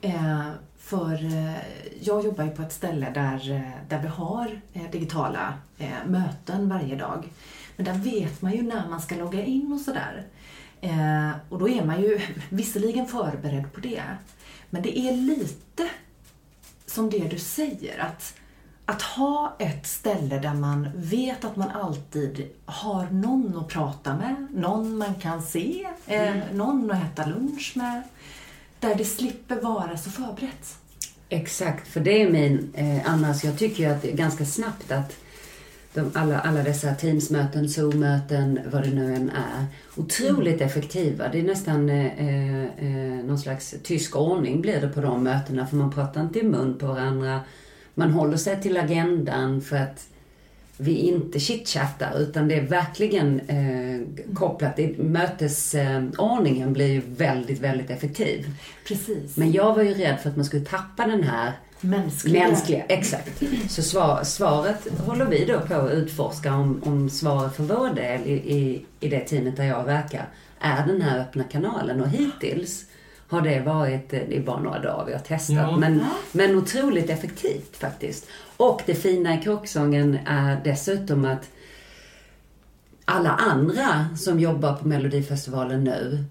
Eh, 0.00 0.48
för 0.92 1.24
eh, 1.24 1.56
jag 2.00 2.24
jobbar 2.24 2.44
ju 2.44 2.50
på 2.50 2.62
ett 2.62 2.72
ställe 2.72 3.10
där, 3.14 3.50
eh, 3.50 3.88
där 3.88 4.02
vi 4.02 4.08
har 4.08 4.60
eh, 4.72 4.90
digitala 4.90 5.54
möten 6.06 6.68
varje 6.68 6.96
dag. 6.96 7.28
Men 7.76 7.86
där 7.86 7.92
vet 7.94 8.42
man 8.42 8.52
ju 8.52 8.62
när 8.62 8.88
man 8.88 9.00
ska 9.00 9.14
logga 9.14 9.44
in 9.44 9.72
och 9.72 9.80
sådär. 9.80 10.26
Och 11.48 11.58
då 11.58 11.68
är 11.68 11.84
man 11.84 12.02
ju 12.02 12.20
visserligen 12.48 13.06
förberedd 13.06 13.72
på 13.72 13.80
det. 13.80 14.02
Men 14.70 14.82
det 14.82 14.98
är 14.98 15.12
lite 15.12 15.88
som 16.86 17.10
det 17.10 17.28
du 17.28 17.38
säger, 17.38 17.98
att, 17.98 18.34
att 18.86 19.02
ha 19.02 19.56
ett 19.58 19.86
ställe 19.86 20.38
där 20.38 20.54
man 20.54 20.88
vet 20.94 21.44
att 21.44 21.56
man 21.56 21.70
alltid 21.70 22.48
har 22.64 23.06
någon 23.10 23.58
att 23.58 23.68
prata 23.68 24.16
med, 24.16 24.46
någon 24.54 24.98
man 24.98 25.14
kan 25.14 25.42
se, 25.42 25.88
eh, 26.06 26.36
någon 26.52 26.90
att 26.90 27.02
äta 27.04 27.26
lunch 27.26 27.72
med, 27.74 28.02
där 28.80 28.94
det 28.94 29.04
slipper 29.04 29.60
vara 29.60 29.96
så 29.96 30.10
förberett. 30.10 30.81
Exakt, 31.32 31.88
för 31.88 32.00
det 32.00 32.22
är 32.22 32.30
min... 32.30 32.72
Eh, 32.74 33.10
annars, 33.12 33.44
jag 33.44 33.58
tycker 33.58 33.82
ju 33.84 33.90
att 33.90 34.02
det 34.02 34.12
är 34.12 34.16
ganska 34.16 34.44
snabbt 34.44 34.92
att 34.92 35.16
de, 35.94 36.10
alla, 36.14 36.40
alla 36.40 36.62
dessa 36.62 36.94
Teamsmöten, 36.94 37.68
Zoom-möten, 37.68 38.60
vad 38.72 38.82
det 38.82 38.90
nu 38.90 39.14
än 39.14 39.30
är, 39.30 39.66
otroligt 39.96 40.60
effektiva. 40.60 41.28
Det 41.28 41.38
är 41.38 41.42
nästan 41.42 41.90
eh, 41.90 42.64
eh, 42.64 43.24
någon 43.24 43.38
slags 43.38 43.74
tysk 43.82 44.16
ordning 44.16 44.60
blir 44.60 44.80
det 44.80 44.88
på 44.88 45.00
de 45.00 45.24
mötena, 45.24 45.66
för 45.66 45.76
man 45.76 45.92
pratar 45.92 46.20
inte 46.20 46.38
i 46.38 46.42
mun 46.42 46.78
på 46.78 46.86
varandra. 46.86 47.40
Man 47.94 48.10
håller 48.10 48.36
sig 48.36 48.62
till 48.62 48.76
agendan 48.76 49.60
för 49.60 49.76
att 49.76 50.06
vi 50.76 50.94
inte 50.94 51.40
chitchattar 51.40 52.18
utan 52.18 52.48
det 52.48 52.54
är 52.54 52.66
verkligen 52.66 53.40
eh, 53.40 54.34
kopplat. 54.34 54.76
Det, 54.76 54.98
mötesordningen 54.98 56.68
eh, 56.68 56.72
blir 56.72 56.86
ju 56.86 57.02
väldigt, 57.06 57.60
väldigt 57.60 57.90
effektiv. 57.90 58.46
Precis. 58.86 59.36
Men 59.36 59.52
jag 59.52 59.74
var 59.74 59.82
ju 59.82 59.94
rädd 59.94 60.20
för 60.20 60.30
att 60.30 60.36
man 60.36 60.44
skulle 60.44 60.64
tappa 60.64 61.06
den 61.06 61.22
här 61.22 61.52
Mänskliga. 61.80 62.48
mänskliga. 62.48 62.84
Exakt. 62.84 63.42
Så 63.68 63.82
svar, 63.82 64.24
svaret 64.24 64.88
håller 65.06 65.24
vi 65.26 65.44
då 65.44 65.60
på 65.60 65.74
att 65.74 65.92
utforska 65.92 66.54
om, 66.54 66.82
om 66.84 67.10
svaret 67.10 67.56
för 67.56 67.62
vår 67.62 67.94
del 67.94 68.20
i, 68.26 68.32
i, 68.32 68.86
i 69.00 69.08
det 69.08 69.20
teamet 69.20 69.56
där 69.56 69.64
jag 69.64 69.84
verkar 69.84 70.28
är 70.60 70.86
den 70.86 71.02
här 71.02 71.18
öppna 71.20 71.44
kanalen. 71.44 72.00
Och 72.00 72.08
hittills 72.08 72.84
har 73.32 73.40
det 73.42 73.60
varit, 73.60 74.12
eh, 74.12 74.20
det 74.28 74.36
är 74.36 74.42
bara 74.42 74.60
några 74.60 74.78
dagar 74.78 75.04
vi 75.06 75.12
har 75.12 75.20
testat, 75.20 75.56
Ja. 75.56 75.76
men, 75.76 76.04
men 76.32 76.56
otroligt 76.56 77.10
effektivt 77.10 77.76
faktiskt. 77.76 78.26
Och 78.56 78.82
det 78.86 78.94
fina 78.94 79.34
i 79.34 79.42
kråksången 79.42 80.18
är 80.26 80.60
dessutom 80.64 81.24
att 81.24 81.48
alla 83.04 83.30
andra 83.30 84.06
som 84.16 84.40
jobbar 84.40 84.72
på 84.74 84.88
Melodifestivalen 84.88 85.84
nu 85.84 86.24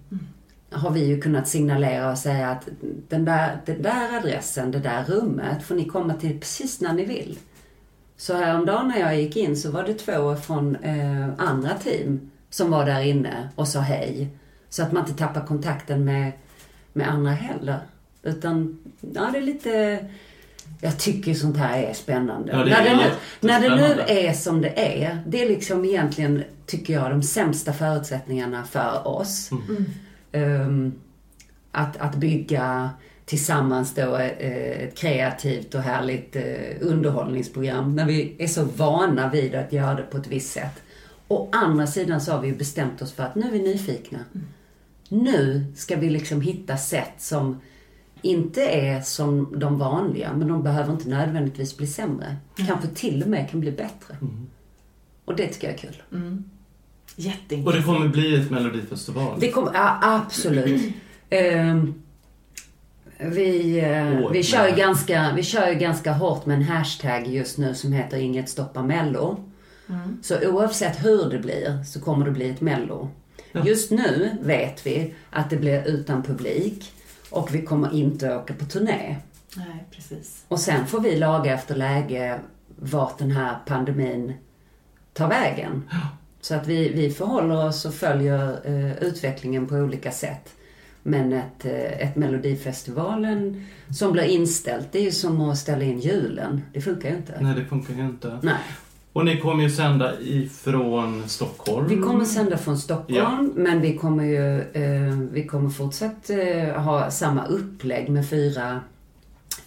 har 0.71 0.91
vi 0.91 1.05
ju 1.05 1.21
kunnat 1.21 1.47
signalera 1.47 2.11
och 2.11 2.17
säga 2.17 2.49
att 2.49 2.67
den 3.09 3.25
där, 3.25 3.57
den 3.65 3.81
där 3.81 4.17
adressen, 4.17 4.71
det 4.71 4.79
där 4.79 5.03
rummet 5.07 5.63
får 5.63 5.75
ni 5.75 5.85
komma 5.85 6.13
till 6.13 6.39
precis 6.39 6.81
när 6.81 6.93
ni 6.93 7.05
vill. 7.05 7.39
Så 8.17 8.35
häromdagen 8.35 8.87
när 8.87 8.99
jag 8.99 9.21
gick 9.21 9.35
in 9.37 9.57
så 9.57 9.71
var 9.71 9.83
det 9.83 9.93
två 9.93 10.35
från 10.35 10.75
eh, 10.75 11.27
andra 11.37 11.73
team 11.83 12.31
som 12.49 12.71
var 12.71 12.85
där 12.85 13.01
inne 13.01 13.49
och 13.55 13.67
sa 13.67 13.79
hej. 13.79 14.29
Så 14.69 14.83
att 14.83 14.91
man 14.91 15.03
inte 15.07 15.17
tappar 15.17 15.45
kontakten 15.45 16.05
med, 16.05 16.31
med 16.93 17.09
andra 17.09 17.31
heller. 17.31 17.79
Utan, 18.23 18.79
ja 19.01 19.29
det 19.31 19.37
är 19.37 19.41
lite... 19.41 20.05
Jag 20.83 20.99
tycker 20.99 21.33
sånt 21.33 21.57
här 21.57 21.83
är 21.83 21.93
spännande. 21.93 22.51
Ja, 22.51 22.63
det 22.63 22.71
är 22.71 22.83
när, 22.83 22.89
det 22.89 22.95
nu, 22.95 23.11
när 23.39 23.61
det 23.61 23.75
nu 23.75 24.01
är 24.07 24.33
som 24.33 24.61
det 24.61 25.03
är, 25.03 25.23
det 25.27 25.43
är 25.43 25.47
liksom 25.47 25.85
egentligen, 25.85 26.43
tycker 26.65 26.93
jag, 26.93 27.11
de 27.11 27.23
sämsta 27.23 27.73
förutsättningarna 27.73 28.63
för 28.63 29.07
oss. 29.07 29.49
Ehm, 30.31 30.93
att, 31.71 31.97
att 31.97 32.15
bygga 32.15 32.89
tillsammans 33.25 33.95
då 33.95 34.15
eh, 34.17 34.83
ett 34.83 34.97
kreativt 34.97 35.75
och 35.75 35.81
härligt 35.81 36.35
eh, 36.35 36.43
underhållningsprogram 36.81 37.95
när 37.95 38.05
vi 38.05 38.35
är 38.39 38.47
så 38.47 38.63
vana 38.63 39.29
vid 39.29 39.55
att 39.55 39.73
göra 39.73 39.93
det 39.93 40.03
på 40.03 40.17
ett 40.17 40.27
visst 40.27 40.53
sätt. 40.53 40.81
Å 41.27 41.49
andra 41.51 41.87
sidan 41.87 42.21
så 42.21 42.31
har 42.31 42.41
vi 42.41 42.47
ju 42.47 42.55
bestämt 42.55 43.01
oss 43.01 43.13
för 43.13 43.23
att 43.23 43.35
nu 43.35 43.47
är 43.47 43.51
vi 43.51 43.61
nyfikna. 43.61 44.19
Nu 45.11 45.65
ska 45.75 45.95
vi 45.95 46.09
liksom 46.09 46.41
hitta 46.41 46.77
sätt 46.77 47.13
som 47.17 47.61
inte 48.21 48.61
är 48.61 49.01
som 49.01 49.59
de 49.59 49.77
vanliga, 49.79 50.33
men 50.33 50.47
de 50.47 50.63
behöver 50.63 50.93
inte 50.93 51.09
nödvändigtvis 51.09 51.77
bli 51.77 51.87
sämre. 51.87 52.35
Kanske 52.67 52.87
till 52.87 53.23
och 53.23 53.29
med 53.29 53.49
kan 53.49 53.59
bli 53.59 53.71
bättre. 53.71 54.17
Och 55.25 55.35
det 55.35 55.47
tycker 55.47 55.67
jag 55.67 55.73
är 55.73 55.79
kul. 55.79 56.01
Och 56.09 56.17
Jätteintressant. 57.15 57.77
det 57.77 57.93
kommer 57.93 58.07
bli 58.07 58.35
ett 58.35 58.51
melodifestival. 58.51 59.39
Det 59.39 59.51
kommer, 59.51 59.73
ja, 59.73 59.99
absolut. 60.01 60.93
Ehm, 61.29 61.93
vi, 63.17 63.81
År 64.25 64.29
vi, 64.31 64.43
kör 64.43 64.67
ju 64.67 64.75
ganska, 64.75 65.33
vi 65.35 65.43
kör 65.43 65.69
ju 65.69 65.75
ganska 65.75 66.13
hårt 66.13 66.45
med 66.45 66.57
en 66.57 66.63
hashtag 66.63 67.27
just 67.27 67.57
nu 67.57 67.75
som 67.75 67.93
heter 67.93 68.17
Inget 68.17 68.49
stoppar 68.49 68.83
mello. 68.83 69.43
Så 70.21 70.49
oavsett 70.49 71.05
hur 71.05 71.29
det 71.29 71.39
blir 71.39 71.83
så 71.83 72.01
kommer 72.01 72.25
det 72.25 72.31
bli 72.31 72.49
ett 72.49 72.61
mello. 72.61 73.09
Just 73.65 73.91
nu 73.91 74.37
vet 74.41 74.87
vi 74.87 75.13
att 75.29 75.49
det 75.49 75.57
blir 75.57 75.87
utan 75.87 76.23
publik 76.23 76.93
och 77.29 77.55
vi 77.55 77.61
kommer 77.61 77.93
inte 77.93 78.35
åka 78.35 78.53
på 78.53 78.65
turné. 78.65 79.17
Nej, 79.55 79.85
precis. 79.91 80.45
Och 80.47 80.59
sen 80.59 80.87
får 80.87 80.99
vi 80.99 81.15
laga 81.15 81.53
efter 81.53 81.75
läge 81.75 82.39
vart 82.75 83.17
den 83.17 83.31
här 83.31 83.57
pandemin 83.65 84.33
tar 85.13 85.29
vägen. 85.29 85.89
Så 86.41 86.55
att 86.55 86.67
vi, 86.67 86.89
vi 86.89 87.11
förhåller 87.11 87.67
oss 87.67 87.85
och 87.85 87.93
följer 87.93 88.59
eh, 88.63 89.03
utvecklingen 89.03 89.67
på 89.67 89.75
olika 89.75 90.11
sätt. 90.11 90.53
Men 91.03 91.33
ett, 91.33 91.65
eh, 91.65 92.07
ett 92.07 92.15
Melodifestivalen 92.15 93.65
som 93.97 94.11
blir 94.11 94.23
inställt, 94.23 94.91
det 94.91 94.99
är 94.99 95.03
ju 95.03 95.11
som 95.11 95.41
att 95.41 95.57
ställa 95.57 95.83
in 95.83 95.99
julen. 95.99 96.61
Det 96.73 96.81
funkar 96.81 97.09
ju 97.09 97.15
inte. 97.15 97.37
Nej, 97.41 97.55
det 97.55 97.65
funkar 97.65 97.93
ju 97.93 98.01
inte. 98.01 98.39
Nej. 98.41 98.55
Och 99.13 99.25
ni 99.25 99.37
kommer 99.37 99.63
ju 99.63 99.69
sända 99.69 100.21
ifrån 100.21 101.29
Stockholm. 101.29 101.87
Vi 101.87 101.97
kommer 101.97 102.25
sända 102.25 102.57
från 102.57 102.77
Stockholm, 102.77 103.53
men 103.55 103.81
vi 103.81 103.97
kommer 103.97 104.23
ju 104.23 104.61
eh, 104.61 105.17
vi 105.31 105.47
kommer 105.47 105.69
fortsatt 105.69 106.29
eh, 106.29 106.81
ha 106.81 107.11
samma 107.11 107.45
upplägg 107.45 108.09
med 108.09 108.29
fyra, 108.29 108.81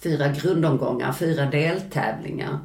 fyra 0.03 0.27
grundomgångar, 0.27 1.13
fyra 1.13 1.45
deltävlingar 1.45 2.59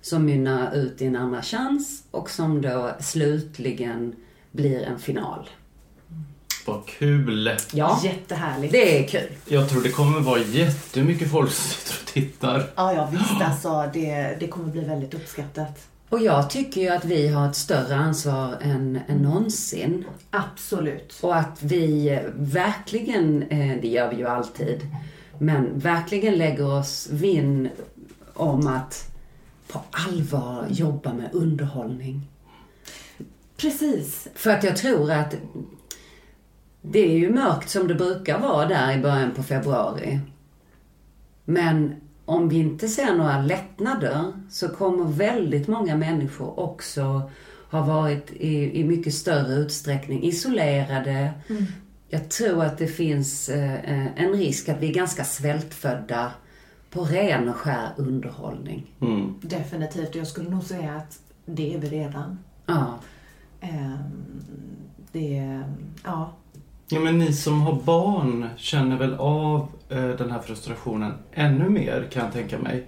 som 0.00 0.24
mynnar 0.24 0.74
ut 0.74 1.02
i 1.02 1.06
en 1.06 1.16
andra 1.16 1.42
chans 1.42 2.02
och 2.10 2.30
som 2.30 2.62
då 2.62 2.90
slutligen 3.00 4.14
blir 4.52 4.82
en 4.82 4.98
final. 4.98 5.48
Vad 6.66 6.86
kul! 6.86 7.50
Ja, 7.72 8.00
Jättehärligt. 8.04 8.72
det 8.72 9.04
är 9.04 9.08
kul. 9.08 9.28
Jag 9.48 9.68
tror 9.70 9.82
det 9.82 9.90
kommer 9.90 10.20
vara 10.20 10.40
jättemycket 10.40 11.30
folk 11.30 11.50
som 11.50 11.64
sitter 11.64 12.02
och 12.02 12.06
tittar. 12.06 12.64
Ja, 12.76 12.92
ja 12.92 13.08
visst 13.12 13.42
alltså. 13.42 13.90
Det, 13.92 14.36
det 14.40 14.48
kommer 14.48 14.72
bli 14.72 14.80
väldigt 14.80 15.14
uppskattat. 15.14 15.88
Och 16.08 16.20
jag 16.20 16.50
tycker 16.50 16.80
ju 16.80 16.88
att 16.88 17.04
vi 17.04 17.28
har 17.28 17.48
ett 17.48 17.56
större 17.56 17.94
ansvar 17.94 18.56
än, 18.60 19.00
än 19.08 19.18
någonsin. 19.18 20.04
Absolut. 20.30 21.18
Och 21.22 21.36
att 21.36 21.62
vi 21.62 22.20
verkligen, 22.34 23.42
eh, 23.42 23.80
det 23.82 23.88
gör 23.88 24.10
vi 24.10 24.16
ju 24.16 24.26
alltid, 24.26 24.80
men 25.38 25.78
verkligen 25.78 26.34
lägger 26.34 26.78
oss 26.78 27.08
vinn 27.10 27.68
om 28.34 28.66
att 28.66 29.12
på 29.68 29.80
allvar 29.90 30.66
jobba 30.70 31.12
med 31.12 31.30
underhållning. 31.32 32.28
Precis. 33.56 34.28
För 34.34 34.50
att 34.50 34.64
jag 34.64 34.76
tror 34.76 35.10
att 35.10 35.34
det 36.82 36.98
är 36.98 37.18
ju 37.18 37.32
mörkt 37.32 37.70
som 37.70 37.88
det 37.88 37.94
brukar 37.94 38.38
vara 38.38 38.68
där 38.68 38.98
i 38.98 39.00
början 39.00 39.30
på 39.34 39.42
februari. 39.42 40.20
Men 41.44 41.94
om 42.26 42.48
vi 42.48 42.56
inte 42.56 42.88
ser 42.88 43.14
några 43.14 43.42
lättnader 43.42 44.32
så 44.50 44.68
kommer 44.68 45.04
väldigt 45.04 45.68
många 45.68 45.96
människor 45.96 46.60
också 46.60 47.30
ha 47.70 47.82
varit 47.82 48.30
i, 48.30 48.80
i 48.80 48.84
mycket 48.84 49.14
större 49.14 49.54
utsträckning 49.54 50.22
isolerade. 50.22 51.30
Jag 52.08 52.28
tror 52.28 52.64
att 52.64 52.78
det 52.78 52.86
finns 52.86 53.48
eh, 53.48 54.22
en 54.22 54.32
risk 54.32 54.68
att 54.68 54.80
vi 54.80 54.88
är 54.88 54.94
ganska 54.94 55.24
svältfödda 55.24 56.32
på 56.90 57.04
ren 57.04 57.48
och 57.48 57.56
skär 57.56 57.88
underhållning. 57.96 58.94
Mm. 59.00 59.34
Definitivt. 59.42 60.14
Jag 60.14 60.26
skulle 60.26 60.50
nog 60.50 60.64
säga 60.64 60.94
att 60.94 61.18
det 61.46 61.74
är 61.74 61.78
vi 61.78 61.88
redan. 61.88 62.38
Ja. 62.66 62.98
Ehm, 63.60 63.98
det, 65.12 65.62
ja. 66.04 66.32
Ja, 66.88 67.00
men 67.00 67.18
ni 67.18 67.32
som 67.32 67.60
har 67.62 67.72
barn 67.82 68.48
känner 68.56 68.96
väl 68.96 69.14
av 69.14 69.68
eh, 69.88 70.08
den 70.08 70.30
här 70.30 70.40
frustrationen 70.40 71.12
ännu 71.32 71.68
mer 71.68 72.08
kan 72.12 72.24
jag 72.24 72.32
tänka 72.32 72.58
mig. 72.58 72.86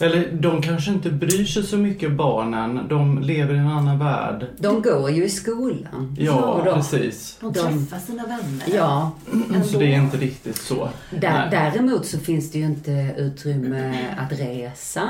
Eller 0.00 0.32
de 0.32 0.62
kanske 0.62 0.90
inte 0.90 1.10
bryr 1.10 1.44
sig 1.44 1.62
så 1.62 1.76
mycket 1.76 2.12
barnen, 2.12 2.88
de 2.88 3.18
lever 3.22 3.54
i 3.54 3.58
en 3.58 3.66
annan 3.68 3.98
värld. 3.98 4.46
De 4.58 4.82
går 4.82 5.10
ju 5.10 5.24
i 5.24 5.28
skolan. 5.28 6.16
Ja, 6.18 6.62
de- 6.64 6.74
precis. 6.74 7.38
De 7.40 7.52
träffar 7.54 7.98
sina 7.98 8.22
vänner. 8.26 8.64
Ja, 8.76 9.10
Så 9.64 9.78
det 9.78 9.84
är 9.94 9.98
inte 9.98 10.16
riktigt 10.16 10.56
så. 10.56 10.88
Där, 11.10 11.50
däremot 11.50 12.06
så 12.06 12.18
finns 12.18 12.52
det 12.52 12.58
ju 12.58 12.64
inte 12.64 13.14
utrymme 13.18 14.04
att 14.18 14.32
resa. 14.40 15.08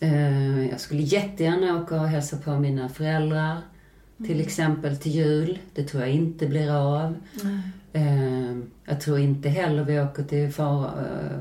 Eh, 0.00 0.66
Jag 0.70 0.80
skulle 0.80 1.02
jättegärna 1.02 1.82
åka 1.82 2.00
och 2.00 2.08
hälsa 2.08 2.36
på 2.36 2.50
mina 2.58 2.88
föräldrar. 2.88 3.56
Till 4.26 4.40
exempel 4.40 4.96
till 4.96 5.12
jul. 5.12 5.58
Det 5.74 5.84
tror 5.84 6.02
jag 6.02 6.12
inte 6.12 6.46
blir 6.46 6.70
av. 6.70 7.14
Eh, 7.92 8.56
Jag 8.84 9.00
tror 9.00 9.18
inte 9.18 9.48
heller 9.48 9.84
vi 9.84 10.00
åker 10.00 10.22
till 10.22 10.52
far, 10.52 10.84
eh, 10.84 11.38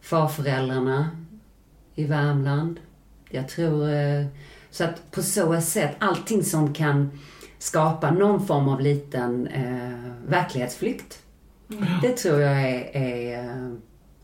farföräldrarna 0.00 1.10
i 1.94 2.04
Värmland. 2.04 2.80
Jag 3.30 3.48
tror... 3.48 3.90
eh, 3.94 4.26
Så 4.70 4.84
att 4.84 5.10
på 5.10 5.22
så 5.22 5.60
sätt, 5.60 5.96
allting 5.98 6.44
som 6.44 6.74
kan 6.74 7.10
skapa 7.58 8.10
någon 8.10 8.46
form 8.46 8.68
av 8.68 8.80
liten 8.80 9.46
eh, 9.46 10.12
verklighetsflykt. 10.28 11.22
Det 12.02 12.12
tror 12.16 12.40
jag 12.40 12.60
är, 12.70 12.96
är 12.96 13.44
eh, 13.44 13.72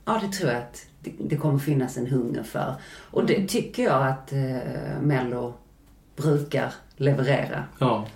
ja 0.05 0.21
det 0.23 0.33
tror 0.33 0.51
jag 0.51 0.59
att 0.59 0.87
det, 1.01 1.13
det 1.21 1.37
kommer 1.37 1.59
finnas 1.59 1.97
en 1.97 2.07
hunger 2.07 2.43
för. 2.43 2.75
Och 3.11 3.27
det 3.27 3.49
tycker 3.49 3.83
jag 3.83 4.07
att 4.09 4.33
eh, 4.33 5.01
Mello 5.03 5.55
brukar 6.17 6.75
leverera. 7.03 7.65
Ja, 7.79 8.07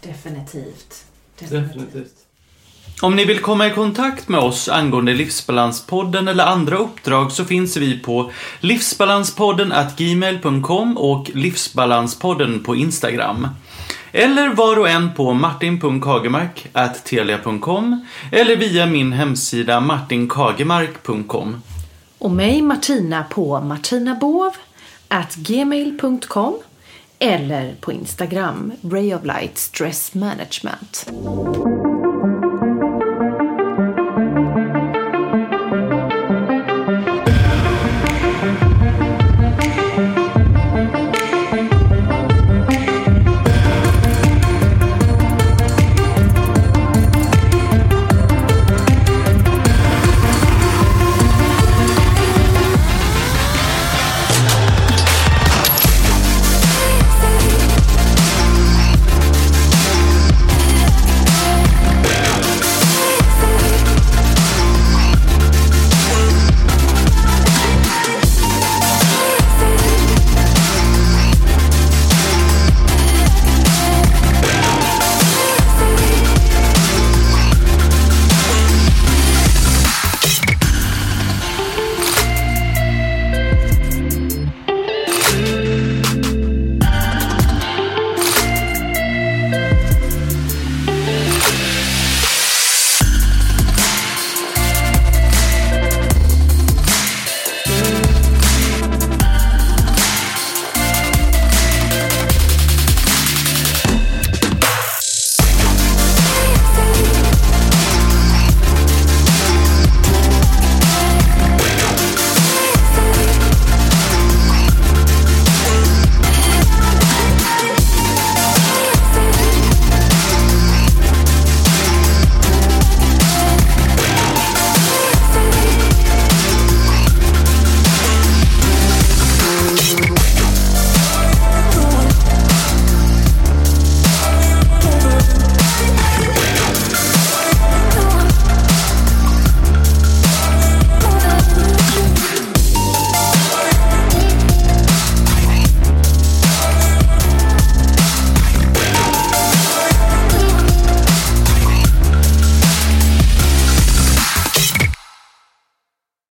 Definitivt. 0.00 1.04
definitivt. 1.38 2.14
Om 3.02 3.16
ni 3.16 3.24
vill 3.24 3.40
komma 3.40 3.66
i 3.66 3.70
kontakt 3.70 4.28
med 4.28 4.40
oss 4.40 4.68
angående 4.68 5.14
Livsbalanspodden 5.14 6.28
eller 6.28 6.44
andra 6.44 6.76
uppdrag 6.76 7.32
så 7.32 7.44
finns 7.44 7.76
vi 7.76 7.98
på 7.98 8.30
livsbalanspodden 8.60 9.72
gmail.com 9.96 10.98
och 10.98 11.30
Livsbalanspodden 11.34 12.64
på 12.64 12.76
Instagram. 12.76 13.48
Eller 14.12 14.48
var 14.48 14.78
och 14.78 14.88
en 14.88 15.14
på 15.14 15.32
martin.kagemark.telia.com 15.32 18.06
eller 18.32 18.56
via 18.56 18.86
min 18.86 19.12
hemsida 19.12 19.80
martinkagemark.com. 19.80 21.62
Och 22.18 22.30
mig 22.30 22.62
Martina 22.62 23.24
på 23.24 23.60
martinabov 23.60 24.52
at 25.08 25.34
gmail.com 25.34 26.58
eller 27.18 27.74
på 27.80 27.92
Instagram, 27.92 28.72
Ray 28.82 29.14
of 29.14 29.24
Light 29.24 29.58
Stress 29.58 30.14
Management. 30.14 31.06